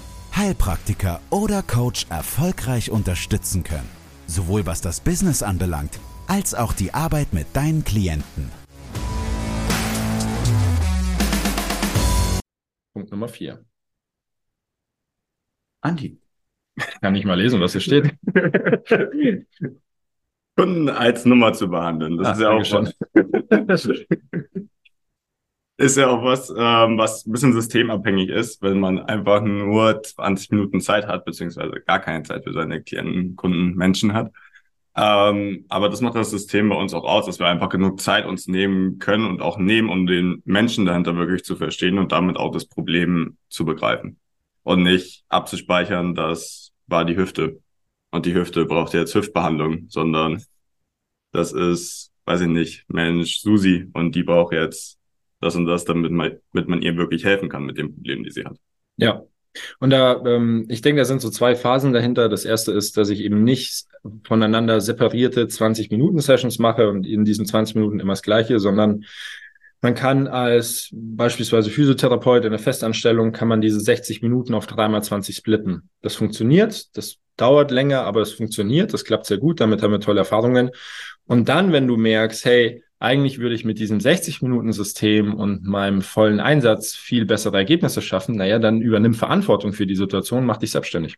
Heilpraktiker 0.35 1.19
oder 1.29 1.61
Coach 1.61 2.05
erfolgreich 2.09 2.91
unterstützen 2.91 3.63
können. 3.63 3.89
Sowohl 4.27 4.65
was 4.65 4.81
das 4.81 4.99
Business 5.01 5.43
anbelangt, 5.43 5.99
als 6.27 6.53
auch 6.53 6.73
die 6.73 6.93
Arbeit 6.93 7.33
mit 7.33 7.47
deinen 7.53 7.83
Klienten. 7.83 8.51
Punkt 12.93 13.11
Nummer 13.11 13.27
vier. 13.27 13.63
Andi. 15.81 16.19
Kann 17.01 17.15
ich 17.15 17.25
mal 17.25 17.39
lesen, 17.39 17.59
was 17.59 17.73
hier 17.73 17.81
steht. 17.81 18.15
Kunden 20.55 20.89
als 20.89 21.25
Nummer 21.25 21.53
zu 21.53 21.69
behandeln. 21.69 22.17
Das 22.17 22.27
Ach, 22.27 22.33
ist 22.33 22.41
ja 22.41 22.49
auch 22.49 22.65
schon. 22.65 22.89
ist 25.81 25.97
ja 25.97 26.09
auch 26.09 26.23
was, 26.23 26.49
ähm, 26.49 26.97
was 26.97 27.25
ein 27.25 27.31
bisschen 27.31 27.53
systemabhängig 27.53 28.29
ist, 28.29 28.61
wenn 28.61 28.79
man 28.79 28.99
einfach 28.99 29.41
nur 29.41 30.01
20 30.01 30.51
Minuten 30.51 30.79
Zeit 30.79 31.07
hat, 31.07 31.25
beziehungsweise 31.25 31.81
gar 31.85 31.99
keine 31.99 32.23
Zeit 32.23 32.43
für 32.43 32.53
seine 32.53 32.81
Klienten, 32.83 33.35
Kunden, 33.35 33.75
Menschen 33.75 34.13
hat. 34.13 34.31
Ähm, 34.95 35.65
aber 35.69 35.89
das 35.89 36.01
macht 36.01 36.15
das 36.15 36.29
System 36.29 36.69
bei 36.69 36.75
uns 36.75 36.93
auch 36.93 37.05
aus, 37.05 37.25
dass 37.25 37.39
wir 37.39 37.47
einfach 37.47 37.69
genug 37.69 37.99
Zeit 37.99 38.25
uns 38.25 38.47
nehmen 38.47 38.99
können 38.99 39.25
und 39.25 39.41
auch 39.41 39.57
nehmen, 39.57 39.89
um 39.89 40.05
den 40.05 40.41
Menschen 40.45 40.85
dahinter 40.85 41.15
wirklich 41.15 41.43
zu 41.43 41.55
verstehen 41.55 41.97
und 41.97 42.11
damit 42.11 42.37
auch 42.37 42.51
das 42.51 42.65
Problem 42.65 43.37
zu 43.49 43.65
begreifen. 43.65 44.19
Und 44.63 44.83
nicht 44.83 45.23
abzuspeichern, 45.29 46.13
das 46.13 46.73
war 46.87 47.05
die 47.05 47.17
Hüfte. 47.17 47.59
Und 48.11 48.25
die 48.25 48.35
Hüfte 48.35 48.65
braucht 48.65 48.93
jetzt 48.93 49.15
Hüftbehandlung, 49.15 49.85
sondern 49.87 50.43
das 51.31 51.53
ist, 51.53 52.11
weiß 52.25 52.41
ich 52.41 52.47
nicht, 52.47 52.85
Mensch, 52.89 53.39
Susi 53.39 53.89
und 53.93 54.13
die 54.13 54.23
braucht 54.23 54.53
jetzt 54.53 55.00
das 55.41 55.55
und 55.55 55.65
das, 55.65 55.85
damit 55.85 56.11
man, 56.11 56.37
damit 56.53 56.69
man 56.69 56.81
ihr 56.81 56.95
wirklich 56.95 57.25
helfen 57.25 57.49
kann 57.49 57.63
mit 57.63 57.77
dem 57.77 57.93
Problem, 57.93 58.23
die 58.23 58.31
sie 58.31 58.45
hat. 58.45 58.57
Ja. 58.97 59.23
Und 59.79 59.89
da, 59.89 60.23
ähm, 60.25 60.65
ich 60.69 60.81
denke, 60.81 61.01
da 61.01 61.05
sind 61.05 61.19
so 61.19 61.29
zwei 61.29 61.55
Phasen 61.55 61.91
dahinter. 61.91 62.29
Das 62.29 62.45
erste 62.45 62.71
ist, 62.71 62.95
dass 62.95 63.09
ich 63.09 63.19
eben 63.19 63.43
nicht 63.43 63.85
voneinander 64.23 64.79
separierte 64.79 65.45
20-Minuten-Sessions 65.45 66.57
mache 66.59 66.89
und 66.89 67.05
in 67.05 67.25
diesen 67.25 67.45
20 67.45 67.75
Minuten 67.75 67.99
immer 67.99 68.13
das 68.13 68.21
Gleiche, 68.21 68.59
sondern 68.59 69.03
man 69.81 69.95
kann 69.95 70.27
als 70.27 70.89
beispielsweise 70.93 71.71
Physiotherapeut 71.71 72.45
in 72.45 72.51
der 72.51 72.59
Festanstellung, 72.59 73.31
kann 73.31 73.47
man 73.47 73.61
diese 73.61 73.79
60 73.79 74.21
Minuten 74.21 74.53
auf 74.53 74.67
3x20 74.67 75.35
splitten. 75.35 75.89
Das 76.01 76.15
funktioniert, 76.15 76.95
das 76.95 77.17
dauert 77.35 77.71
länger, 77.71 78.03
aber 78.03 78.21
es 78.21 78.33
funktioniert, 78.33 78.93
das 78.93 79.03
klappt 79.03 79.25
sehr 79.25 79.39
gut, 79.39 79.59
damit 79.59 79.81
haben 79.81 79.91
wir 79.91 79.99
tolle 79.99 80.19
Erfahrungen. 80.19 80.69
Und 81.25 81.49
dann, 81.49 81.71
wenn 81.71 81.87
du 81.87 81.97
merkst, 81.97 82.45
hey, 82.45 82.83
eigentlich 83.01 83.39
würde 83.39 83.55
ich 83.55 83.65
mit 83.65 83.79
diesem 83.79 83.97
60-Minuten-System 83.97 85.33
und 85.33 85.63
meinem 85.63 86.01
vollen 86.01 86.39
Einsatz 86.39 86.93
viel 86.93 87.25
bessere 87.25 87.57
Ergebnisse 87.57 88.01
schaffen, 88.01 88.35
naja, 88.35 88.59
dann 88.59 88.79
übernimm 88.79 89.15
Verantwortung 89.15 89.73
für 89.73 89.87
die 89.87 89.95
Situation, 89.95 90.45
mach 90.45 90.57
dich 90.57 90.71
selbstständig. 90.71 91.15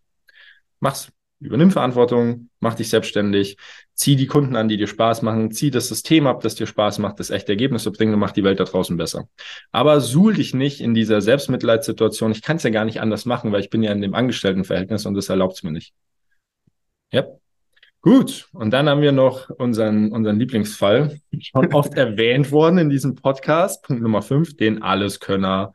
Mach's. 0.79 1.11
Übernimm 1.39 1.71
Verantwortung, 1.71 2.49
mach 2.61 2.75
dich 2.75 2.87
selbstständig, 2.87 3.57
zieh 3.95 4.15
die 4.15 4.27
Kunden 4.27 4.55
an, 4.55 4.69
die 4.69 4.77
dir 4.77 4.87
Spaß 4.87 5.23
machen, 5.23 5.51
zieh 5.51 5.71
das 5.71 5.89
System 5.89 6.25
ab, 6.25 6.39
das 6.39 6.55
dir 6.55 6.67
Spaß 6.67 6.99
macht, 6.99 7.19
das 7.19 7.31
echte 7.31 7.51
Ergebnisse 7.51 7.91
bringt 7.91 8.13
und 8.13 8.19
mach 8.19 8.31
die 8.31 8.45
Welt 8.45 8.61
da 8.61 8.63
draußen 8.63 8.95
besser. 8.95 9.27
Aber 9.73 9.99
suhl 9.99 10.35
dich 10.35 10.53
nicht 10.53 10.79
in 10.79 10.93
dieser 10.93 11.19
Selbstmitleidssituation. 11.19 12.31
Ich 12.31 12.43
kann 12.43 12.57
es 12.57 12.63
ja 12.63 12.69
gar 12.69 12.85
nicht 12.85 13.01
anders 13.01 13.25
machen, 13.25 13.51
weil 13.51 13.59
ich 13.59 13.69
bin 13.69 13.83
ja 13.83 13.91
in 13.91 14.01
dem 14.01 14.13
Angestelltenverhältnis 14.13 15.05
und 15.05 15.15
das 15.15 15.27
erlaubt 15.27 15.55
es 15.57 15.63
mir 15.63 15.71
nicht. 15.71 15.93
Ja. 17.11 17.25
Gut, 18.03 18.49
und 18.51 18.71
dann 18.71 18.89
haben 18.89 19.01
wir 19.01 19.13
noch 19.13 19.49
unseren, 19.49 20.11
unseren 20.11 20.37
Lieblingsfall, 20.37 21.21
schon 21.39 21.67
oft 21.73 21.93
erwähnt 21.93 22.51
worden 22.51 22.77
in 22.77 22.89
diesem 22.89 23.15
Podcast, 23.15 23.81
Punkt 23.81 24.03
Nummer 24.03 24.21
fünf, 24.21 24.57
den 24.57 24.83
Alleskönner. 24.83 25.71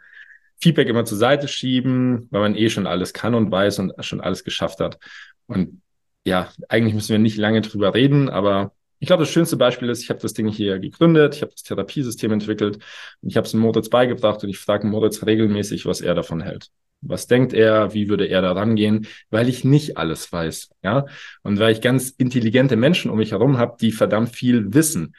Feedback 0.60 0.88
immer 0.88 1.06
zur 1.06 1.16
Seite 1.16 1.48
schieben, 1.48 2.28
weil 2.30 2.42
man 2.42 2.54
eh 2.54 2.68
schon 2.68 2.86
alles 2.86 3.14
kann 3.14 3.34
und 3.34 3.50
weiß 3.50 3.78
und 3.78 3.92
schon 4.04 4.20
alles 4.20 4.44
geschafft 4.44 4.80
hat. 4.80 4.98
Und 5.46 5.80
ja, 6.26 6.50
eigentlich 6.68 6.92
müssen 6.92 7.12
wir 7.12 7.18
nicht 7.18 7.38
lange 7.38 7.62
drüber 7.62 7.94
reden, 7.94 8.28
aber 8.28 8.72
ich 9.00 9.06
glaube, 9.06 9.22
das 9.22 9.30
schönste 9.30 9.56
Beispiel 9.56 9.88
ist, 9.88 10.02
ich 10.02 10.10
habe 10.10 10.20
das 10.20 10.34
Ding 10.34 10.48
hier 10.48 10.78
gegründet, 10.78 11.36
ich 11.36 11.42
habe 11.42 11.52
das 11.52 11.62
Therapiesystem 11.62 12.32
entwickelt 12.32 12.78
und 13.22 13.28
ich 13.30 13.36
habe 13.36 13.46
es 13.46 13.54
Moritz 13.54 13.88
beigebracht 13.88 14.42
und 14.42 14.50
ich 14.50 14.58
frage 14.58 14.86
Moritz 14.86 15.24
regelmäßig, 15.24 15.86
was 15.86 16.00
er 16.00 16.14
davon 16.14 16.40
hält. 16.40 16.70
Was 17.00 17.28
denkt 17.28 17.52
er? 17.52 17.94
Wie 17.94 18.08
würde 18.08 18.26
er 18.26 18.42
da 18.42 18.52
rangehen? 18.52 19.06
Weil 19.30 19.48
ich 19.48 19.62
nicht 19.64 19.96
alles 19.96 20.32
weiß, 20.32 20.70
ja. 20.82 21.06
Und 21.42 21.60
weil 21.60 21.72
ich 21.72 21.80
ganz 21.80 22.10
intelligente 22.10 22.74
Menschen 22.74 23.10
um 23.10 23.18
mich 23.18 23.30
herum 23.30 23.58
habe, 23.58 23.76
die 23.80 23.92
verdammt 23.92 24.30
viel 24.30 24.74
wissen. 24.74 25.14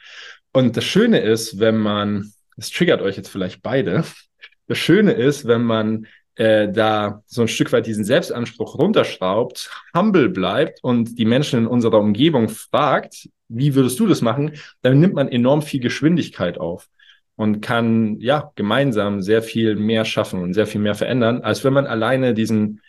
Und 0.52 0.76
das 0.76 0.84
Schöne 0.84 1.20
ist, 1.20 1.58
wenn 1.58 1.78
man, 1.78 2.32
es 2.58 2.70
triggert 2.70 3.00
euch 3.00 3.16
jetzt 3.16 3.30
vielleicht 3.30 3.62
beide. 3.62 4.04
Das 4.66 4.76
Schöne 4.76 5.12
ist, 5.12 5.46
wenn 5.46 5.62
man 5.62 6.06
äh, 6.34 6.70
da 6.70 7.22
so 7.26 7.42
ein 7.42 7.48
Stück 7.48 7.72
weit 7.72 7.86
diesen 7.86 8.04
Selbstanspruch 8.04 8.78
runterschraubt, 8.78 9.70
humble 9.96 10.28
bleibt 10.28 10.82
und 10.82 11.18
die 11.18 11.24
Menschen 11.24 11.60
in 11.60 11.66
unserer 11.66 11.98
Umgebung 11.98 12.50
fragt, 12.50 13.28
wie 13.50 13.74
würdest 13.74 13.98
du 13.98 14.06
das 14.06 14.22
machen, 14.22 14.52
dann 14.80 15.00
nimmt 15.00 15.14
man 15.14 15.28
enorm 15.28 15.62
viel 15.62 15.80
Geschwindigkeit 15.80 16.58
auf 16.58 16.88
und 17.36 17.60
kann 17.60 18.18
ja 18.20 18.52
gemeinsam 18.54 19.22
sehr 19.22 19.42
viel 19.42 19.76
mehr 19.76 20.04
schaffen 20.04 20.42
und 20.42 20.54
sehr 20.54 20.66
viel 20.66 20.80
mehr 20.80 20.94
verändern, 20.94 21.42
als 21.42 21.64
wenn 21.64 21.72
man 21.72 21.86
alleine 21.86 22.32
diesen 22.32 22.80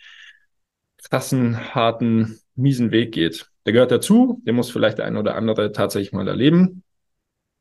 krassen, 1.02 1.74
harten, 1.74 2.38
miesen 2.54 2.92
Weg 2.92 3.12
geht. 3.12 3.50
Der 3.66 3.72
gehört 3.72 3.90
dazu, 3.90 4.40
den 4.46 4.54
muss 4.54 4.70
vielleicht 4.70 4.98
der 4.98 5.06
ein 5.06 5.16
oder 5.16 5.34
andere 5.34 5.72
tatsächlich 5.72 6.12
mal 6.12 6.28
erleben. 6.28 6.82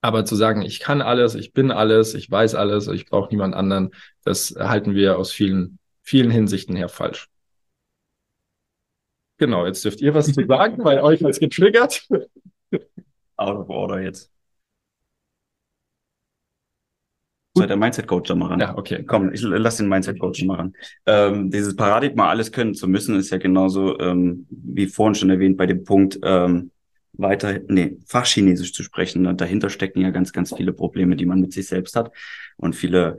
Aber 0.01 0.25
zu 0.25 0.35
sagen, 0.35 0.63
ich 0.63 0.79
kann 0.79 1.01
alles, 1.01 1.35
ich 1.35 1.53
bin 1.53 1.71
alles, 1.71 2.13
ich 2.13 2.29
weiß 2.29 2.55
alles, 2.55 2.87
ich 2.87 3.05
brauche 3.05 3.29
niemand 3.29 3.53
anderen, 3.55 3.91
das 4.23 4.55
halten 4.57 4.95
wir 4.95 5.17
aus 5.17 5.31
vielen, 5.31 5.77
vielen 6.01 6.31
Hinsichten 6.31 6.75
her 6.75 6.89
falsch. 6.89 7.29
Genau, 9.37 9.65
jetzt 9.65 9.83
dürft 9.83 10.01
ihr 10.01 10.13
was 10.13 10.31
zu 10.31 10.45
sagen, 10.45 10.83
weil 10.83 10.99
euch 10.99 11.25
als 11.25 11.39
getriggert. 11.39 12.07
Out 13.37 13.57
of 13.57 13.69
order 13.69 14.01
jetzt. 14.01 14.31
Soll 17.53 17.67
der 17.67 17.75
Mindset-Coach 17.75 18.29
da 18.29 18.35
mal 18.35 18.47
ran? 18.47 18.59
Ja, 18.61 18.77
okay. 18.77 19.03
Komm, 19.05 19.33
ich 19.33 19.41
lass 19.41 19.77
den 19.77 19.89
Mindset-Coach 19.89 20.43
mal 20.45 20.55
ran. 20.55 20.73
Ähm, 21.05 21.51
dieses 21.51 21.75
Paradigma, 21.75 22.29
alles 22.29 22.51
können 22.51 22.73
zu 22.73 22.87
müssen, 22.87 23.17
ist 23.17 23.29
ja 23.29 23.37
genauso, 23.39 23.99
ähm, 23.99 24.47
wie 24.49 24.87
vorhin 24.87 25.15
schon 25.15 25.29
erwähnt, 25.29 25.57
bei 25.57 25.65
dem 25.65 25.83
Punkt, 25.83 26.17
ähm, 26.23 26.71
weiter, 27.13 27.59
nee, 27.67 27.97
Fachchinesisch 28.07 28.73
zu 28.73 28.83
sprechen. 28.83 29.27
Und 29.27 29.41
dahinter 29.41 29.69
stecken 29.69 29.99
ja 29.99 30.11
ganz, 30.11 30.31
ganz 30.31 30.55
viele 30.55 30.71
Probleme, 30.71 31.17
die 31.17 31.25
man 31.25 31.41
mit 31.41 31.51
sich 31.51 31.67
selbst 31.67 31.95
hat. 31.97 32.11
Und 32.55 32.73
viele, 32.73 33.17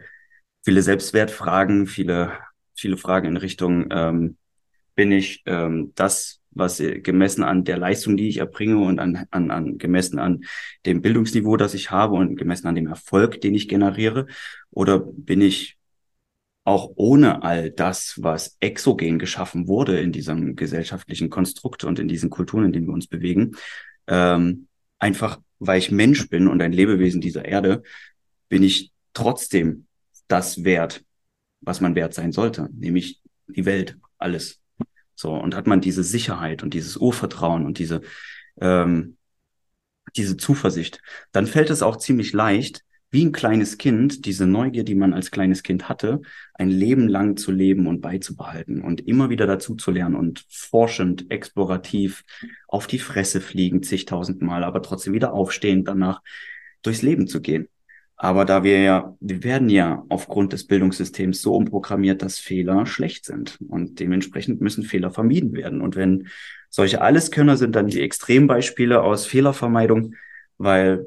viele 0.64 0.82
Selbstwertfragen, 0.82 1.86
viele, 1.86 2.32
viele 2.74 2.96
Fragen 2.96 3.28
in 3.28 3.36
Richtung, 3.36 3.88
ähm, 3.90 4.38
bin 4.94 5.12
ich 5.12 5.42
ähm, 5.46 5.92
das, 5.94 6.41
was 6.54 6.80
äh, 6.80 7.00
gemessen 7.00 7.42
an 7.42 7.64
der 7.64 7.78
Leistung, 7.78 8.16
die 8.16 8.28
ich 8.28 8.38
erbringe 8.38 8.78
und 8.78 8.98
an, 8.98 9.26
an, 9.30 9.50
an 9.50 9.78
gemessen 9.78 10.18
an 10.18 10.44
dem 10.86 11.02
Bildungsniveau, 11.02 11.56
das 11.56 11.74
ich 11.74 11.90
habe 11.90 12.14
und 12.14 12.36
gemessen 12.36 12.66
an 12.66 12.74
dem 12.74 12.86
Erfolg, 12.86 13.40
den 13.40 13.54
ich 13.54 13.68
generiere? 13.68 14.26
Oder 14.70 15.00
bin 15.00 15.40
ich 15.40 15.78
auch 16.64 16.92
ohne 16.94 17.42
all 17.42 17.70
das, 17.70 18.14
was 18.22 18.56
exogen 18.60 19.18
geschaffen 19.18 19.66
wurde 19.66 19.98
in 19.98 20.12
diesem 20.12 20.54
gesellschaftlichen 20.54 21.28
Konstrukt 21.28 21.84
und 21.84 21.98
in 21.98 22.08
diesen 22.08 22.30
Kulturen, 22.30 22.66
in 22.66 22.72
denen 22.72 22.86
wir 22.86 22.94
uns 22.94 23.08
bewegen, 23.08 23.56
ähm, 24.06 24.68
einfach 24.98 25.40
weil 25.58 25.78
ich 25.78 25.90
Mensch 25.90 26.28
bin 26.28 26.48
und 26.48 26.60
ein 26.60 26.72
Lebewesen 26.72 27.20
dieser 27.20 27.44
Erde, 27.44 27.82
bin 28.48 28.62
ich 28.62 28.92
trotzdem 29.12 29.86
das 30.28 30.64
wert, 30.64 31.04
was 31.60 31.80
man 31.80 31.94
wert 31.94 32.14
sein 32.14 32.32
sollte, 32.32 32.68
nämlich 32.72 33.20
die 33.46 33.64
Welt, 33.64 33.98
alles. 34.18 34.61
So, 35.22 35.34
und 35.34 35.54
hat 35.54 35.68
man 35.68 35.80
diese 35.80 36.02
Sicherheit 36.02 36.64
und 36.64 36.74
dieses 36.74 36.96
Urvertrauen 36.96 37.64
und 37.64 37.78
diese, 37.78 38.00
ähm, 38.60 39.16
diese 40.16 40.36
Zuversicht, 40.36 41.00
dann 41.30 41.46
fällt 41.46 41.70
es 41.70 41.80
auch 41.80 41.96
ziemlich 41.96 42.32
leicht, 42.32 42.82
wie 43.12 43.24
ein 43.24 43.30
kleines 43.30 43.78
Kind, 43.78 44.26
diese 44.26 44.48
Neugier, 44.48 44.82
die 44.82 44.96
man 44.96 45.12
als 45.12 45.30
kleines 45.30 45.62
Kind 45.62 45.88
hatte, 45.88 46.22
ein 46.54 46.70
Leben 46.70 47.06
lang 47.06 47.36
zu 47.36 47.52
leben 47.52 47.86
und 47.86 48.00
beizubehalten 48.00 48.82
und 48.82 49.06
immer 49.06 49.30
wieder 49.30 49.46
dazu 49.46 49.76
zu 49.76 49.92
lernen 49.92 50.16
und 50.16 50.44
forschend, 50.48 51.30
explorativ 51.30 52.24
auf 52.66 52.88
die 52.88 52.98
Fresse 52.98 53.40
fliegen, 53.40 53.84
zigtausend 53.84 54.42
Mal, 54.42 54.64
aber 54.64 54.82
trotzdem 54.82 55.12
wieder 55.12 55.34
aufstehen, 55.34 55.84
danach 55.84 56.20
durchs 56.82 57.02
Leben 57.02 57.28
zu 57.28 57.40
gehen. 57.40 57.68
Aber 58.22 58.44
da 58.44 58.62
wir 58.62 58.80
ja, 58.80 59.16
wir 59.18 59.42
werden 59.42 59.68
ja 59.68 60.04
aufgrund 60.08 60.52
des 60.52 60.68
Bildungssystems 60.68 61.42
so 61.42 61.56
umprogrammiert, 61.56 62.22
dass 62.22 62.38
Fehler 62.38 62.86
schlecht 62.86 63.24
sind. 63.24 63.58
Und 63.66 63.98
dementsprechend 63.98 64.60
müssen 64.60 64.84
Fehler 64.84 65.10
vermieden 65.10 65.54
werden. 65.54 65.80
Und 65.80 65.96
wenn 65.96 66.28
solche 66.70 67.00
Alleskönner 67.00 67.56
sind 67.56 67.74
dann 67.74 67.88
die 67.88 68.00
Extrembeispiele 68.00 69.02
aus 69.02 69.26
Fehlervermeidung, 69.26 70.14
weil 70.56 71.04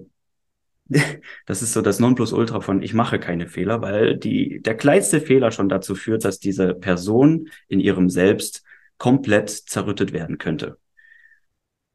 das 1.45 1.61
ist 1.61 1.71
so 1.71 1.81
das 1.81 2.01
Nonplusultra 2.01 2.59
von 2.59 2.81
ich 2.81 2.93
mache 2.93 3.17
keine 3.17 3.47
Fehler, 3.47 3.81
weil 3.81 4.17
die, 4.17 4.59
der 4.61 4.75
kleinste 4.75 5.21
Fehler 5.21 5.51
schon 5.51 5.69
dazu 5.69 5.95
führt, 5.95 6.25
dass 6.25 6.39
diese 6.39 6.73
Person 6.73 7.47
in 7.69 7.79
ihrem 7.79 8.09
Selbst 8.09 8.65
komplett 8.97 9.49
zerrüttet 9.49 10.11
werden 10.11 10.37
könnte. 10.37 10.79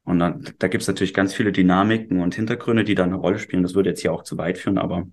Und 0.03 0.19
dann, 0.19 0.53
da 0.59 0.67
gibt 0.67 0.81
es 0.81 0.87
natürlich 0.87 1.13
ganz 1.13 1.33
viele 1.33 1.51
Dynamiken 1.51 2.21
und 2.21 2.35
Hintergründe, 2.35 2.83
die 2.83 2.95
da 2.95 3.03
eine 3.03 3.15
Rolle 3.15 3.39
spielen. 3.39 3.63
Das 3.63 3.75
würde 3.75 3.89
jetzt 3.89 4.01
hier 4.01 4.13
auch 4.13 4.23
zu 4.23 4.37
weit 4.37 4.57
führen, 4.57 4.77
aber 4.77 5.07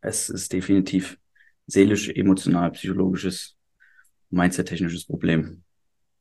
es 0.00 0.28
ist 0.28 0.52
definitiv 0.52 1.18
seelisch, 1.66 2.08
emotional, 2.08 2.70
psychologisches, 2.72 3.56
mindset-technisches 4.30 5.06
Problem. 5.06 5.62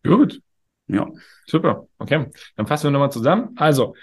Gut. 0.03 0.41
Ja. 0.87 1.07
Super. 1.45 1.87
Okay. 1.97 2.27
Dann 2.55 2.67
fassen 2.67 2.85
wir 2.85 2.91
nochmal 2.91 3.11
zusammen. 3.11 3.51
Also, 3.55 3.95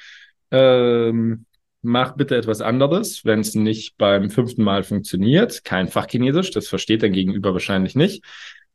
ähm, 0.50 1.44
mach 1.82 2.16
bitte 2.16 2.36
etwas 2.36 2.60
anderes, 2.60 3.24
wenn 3.24 3.40
es 3.40 3.54
nicht 3.54 3.96
beim 3.98 4.30
fünften 4.30 4.62
Mal 4.62 4.82
funktioniert. 4.84 5.64
Kein 5.64 5.88
Fachchinesisch, 5.88 6.50
das 6.50 6.68
versteht 6.68 7.02
dein 7.02 7.12
Gegenüber 7.12 7.52
wahrscheinlich 7.52 7.94
nicht. 7.94 8.24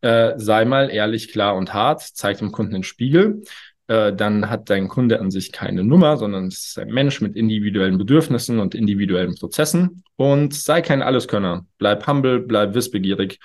Äh, 0.02 0.34
sei 0.38 0.66
mal 0.66 0.90
ehrlich, 0.90 1.32
klar 1.32 1.56
und 1.56 1.74
hart, 1.74 2.02
zeig 2.02 2.38
dem 2.40 2.52
Kunden 2.52 2.74
den 2.74 2.84
Spiegel 2.84 3.44
äh, 3.88 4.14
dann 4.14 4.50
hat 4.50 4.70
dein 4.70 4.88
Kunde 4.88 5.20
an 5.20 5.32
sich 5.32 5.52
keine 5.52 5.84
Nummer, 5.84 6.18
sondern 6.18 6.48
es 6.48 6.68
ist 6.68 6.80
ein 6.80 6.90
Mensch 6.90 7.22
mit 7.22 7.36
individuellen 7.36 7.98
Bedürfnissen 7.98 8.60
und 8.60 8.76
individuellen 8.76 9.36
Prozessen. 9.36 10.04
Und 10.16 10.54
sei 10.54 10.82
kein 10.82 11.02
Alleskönner. 11.02 11.66
Bleib 11.78 12.08
humble, 12.08 12.40
bleib 12.40 12.76
wissbegierig. 12.76 13.40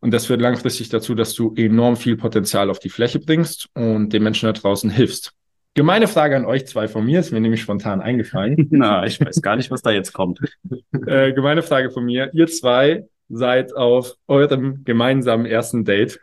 Und 0.00 0.12
das 0.12 0.26
führt 0.26 0.42
langfristig 0.42 0.90
dazu, 0.90 1.14
dass 1.14 1.34
du 1.34 1.54
enorm 1.56 1.96
viel 1.96 2.16
Potenzial 2.16 2.70
auf 2.70 2.78
die 2.78 2.90
Fläche 2.90 3.18
bringst 3.18 3.68
und 3.74 4.12
den 4.12 4.22
Menschen 4.22 4.46
da 4.46 4.52
draußen 4.52 4.90
hilfst. 4.90 5.32
Gemeine 5.72 6.06
Frage 6.06 6.36
an 6.36 6.44
euch 6.44 6.66
zwei 6.66 6.86
von 6.86 7.04
mir, 7.04 7.18
ist 7.18 7.32
mir 7.32 7.40
nämlich 7.40 7.62
spontan 7.62 8.00
eingefallen. 8.00 8.68
Na, 8.70 9.06
ich 9.06 9.20
weiß 9.20 9.42
gar 9.42 9.56
nicht, 9.56 9.72
was 9.72 9.82
da 9.82 9.90
jetzt 9.90 10.12
kommt. 10.12 10.40
äh, 11.06 11.32
gemeine 11.32 11.62
Frage 11.62 11.90
von 11.90 12.04
mir. 12.04 12.30
Ihr 12.32 12.46
zwei 12.46 13.06
seid 13.28 13.74
auf 13.74 14.14
eurem 14.28 14.84
gemeinsamen 14.84 15.46
ersten 15.46 15.84
Date 15.84 16.20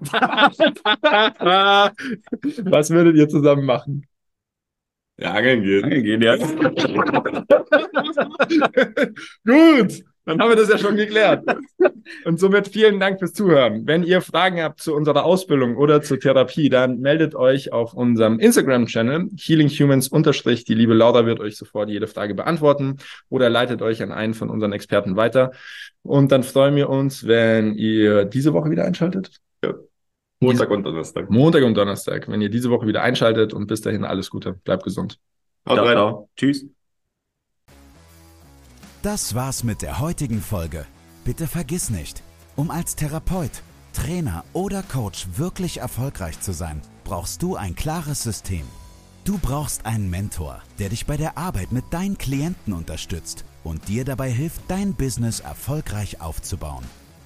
Was 2.70 2.90
würdet 2.90 3.16
ihr 3.16 3.28
zusammen 3.28 3.64
machen? 3.64 4.06
Ja, 5.18 5.34
angeln 5.34 5.62
gehen. 5.62 5.84
Angeln 5.84 6.04
gehen, 6.04 6.22
ja. 6.22 6.36
Gut, 9.46 10.04
dann 10.24 10.40
haben 10.40 10.48
wir 10.48 10.56
das 10.56 10.68
ja 10.68 10.78
schon 10.78 10.96
geklärt. 10.96 11.44
Und 12.24 12.40
somit 12.40 12.68
vielen 12.68 12.98
Dank 12.98 13.18
fürs 13.18 13.32
Zuhören. 13.32 13.86
Wenn 13.86 14.02
ihr 14.02 14.20
Fragen 14.20 14.62
habt 14.62 14.80
zu 14.80 14.94
unserer 14.94 15.24
Ausbildung 15.24 15.76
oder 15.76 16.02
zur 16.02 16.18
Therapie, 16.18 16.68
dann 16.68 17.00
meldet 17.00 17.34
euch 17.34 17.72
auf 17.72 17.94
unserem 17.94 18.38
Instagram-Channel 18.38 19.30
Healing 19.36 19.68
Humans 19.68 20.08
unterstrich. 20.08 20.64
Die 20.64 20.74
liebe 20.74 20.94
Laura 20.94 21.26
wird 21.26 21.40
euch 21.40 21.56
sofort 21.56 21.88
jede 21.88 22.06
Frage 22.06 22.34
beantworten 22.34 22.98
oder 23.28 23.50
leitet 23.50 23.82
euch 23.82 24.02
an 24.02 24.12
einen 24.12 24.34
von 24.34 24.50
unseren 24.50 24.72
Experten 24.72 25.16
weiter. 25.16 25.52
Und 26.02 26.32
dann 26.32 26.42
freuen 26.42 26.74
wir 26.74 26.88
uns, 26.88 27.26
wenn 27.26 27.74
ihr 27.74 28.24
diese 28.24 28.52
Woche 28.52 28.70
wieder 28.70 28.84
einschaltet. 28.84 29.40
Montag 30.42 30.70
und 30.70 30.82
Donnerstag. 30.82 31.30
Montag 31.30 31.62
und 31.62 31.74
Donnerstag. 31.74 32.28
Wenn 32.28 32.40
ihr 32.40 32.48
diese 32.50 32.68
Woche 32.70 32.86
wieder 32.86 33.02
einschaltet 33.02 33.54
und 33.54 33.68
bis 33.68 33.80
dahin 33.80 34.04
alles 34.04 34.28
Gute. 34.28 34.54
Bleibt 34.64 34.82
gesund. 34.82 35.18
Haut 35.68 35.78
rein. 35.78 36.26
Tschüss. 36.36 36.66
Das 39.02 39.34
war's 39.34 39.62
mit 39.62 39.82
der 39.82 40.00
heutigen 40.00 40.40
Folge. 40.40 40.84
Bitte 41.24 41.46
vergiss 41.46 41.90
nicht, 41.90 42.22
um 42.56 42.70
als 42.70 42.96
Therapeut, 42.96 43.62
Trainer 43.92 44.44
oder 44.52 44.82
Coach 44.82 45.26
wirklich 45.36 45.78
erfolgreich 45.78 46.40
zu 46.40 46.52
sein, 46.52 46.82
brauchst 47.04 47.42
du 47.42 47.56
ein 47.56 47.76
klares 47.76 48.22
System. 48.22 48.64
Du 49.24 49.38
brauchst 49.38 49.86
einen 49.86 50.10
Mentor, 50.10 50.60
der 50.80 50.88
dich 50.88 51.06
bei 51.06 51.16
der 51.16 51.38
Arbeit 51.38 51.70
mit 51.70 51.84
deinen 51.90 52.18
Klienten 52.18 52.72
unterstützt 52.72 53.44
und 53.62 53.86
dir 53.88 54.04
dabei 54.04 54.30
hilft, 54.30 54.62
dein 54.68 54.94
Business 54.94 55.38
erfolgreich 55.38 56.20
aufzubauen. 56.20 56.84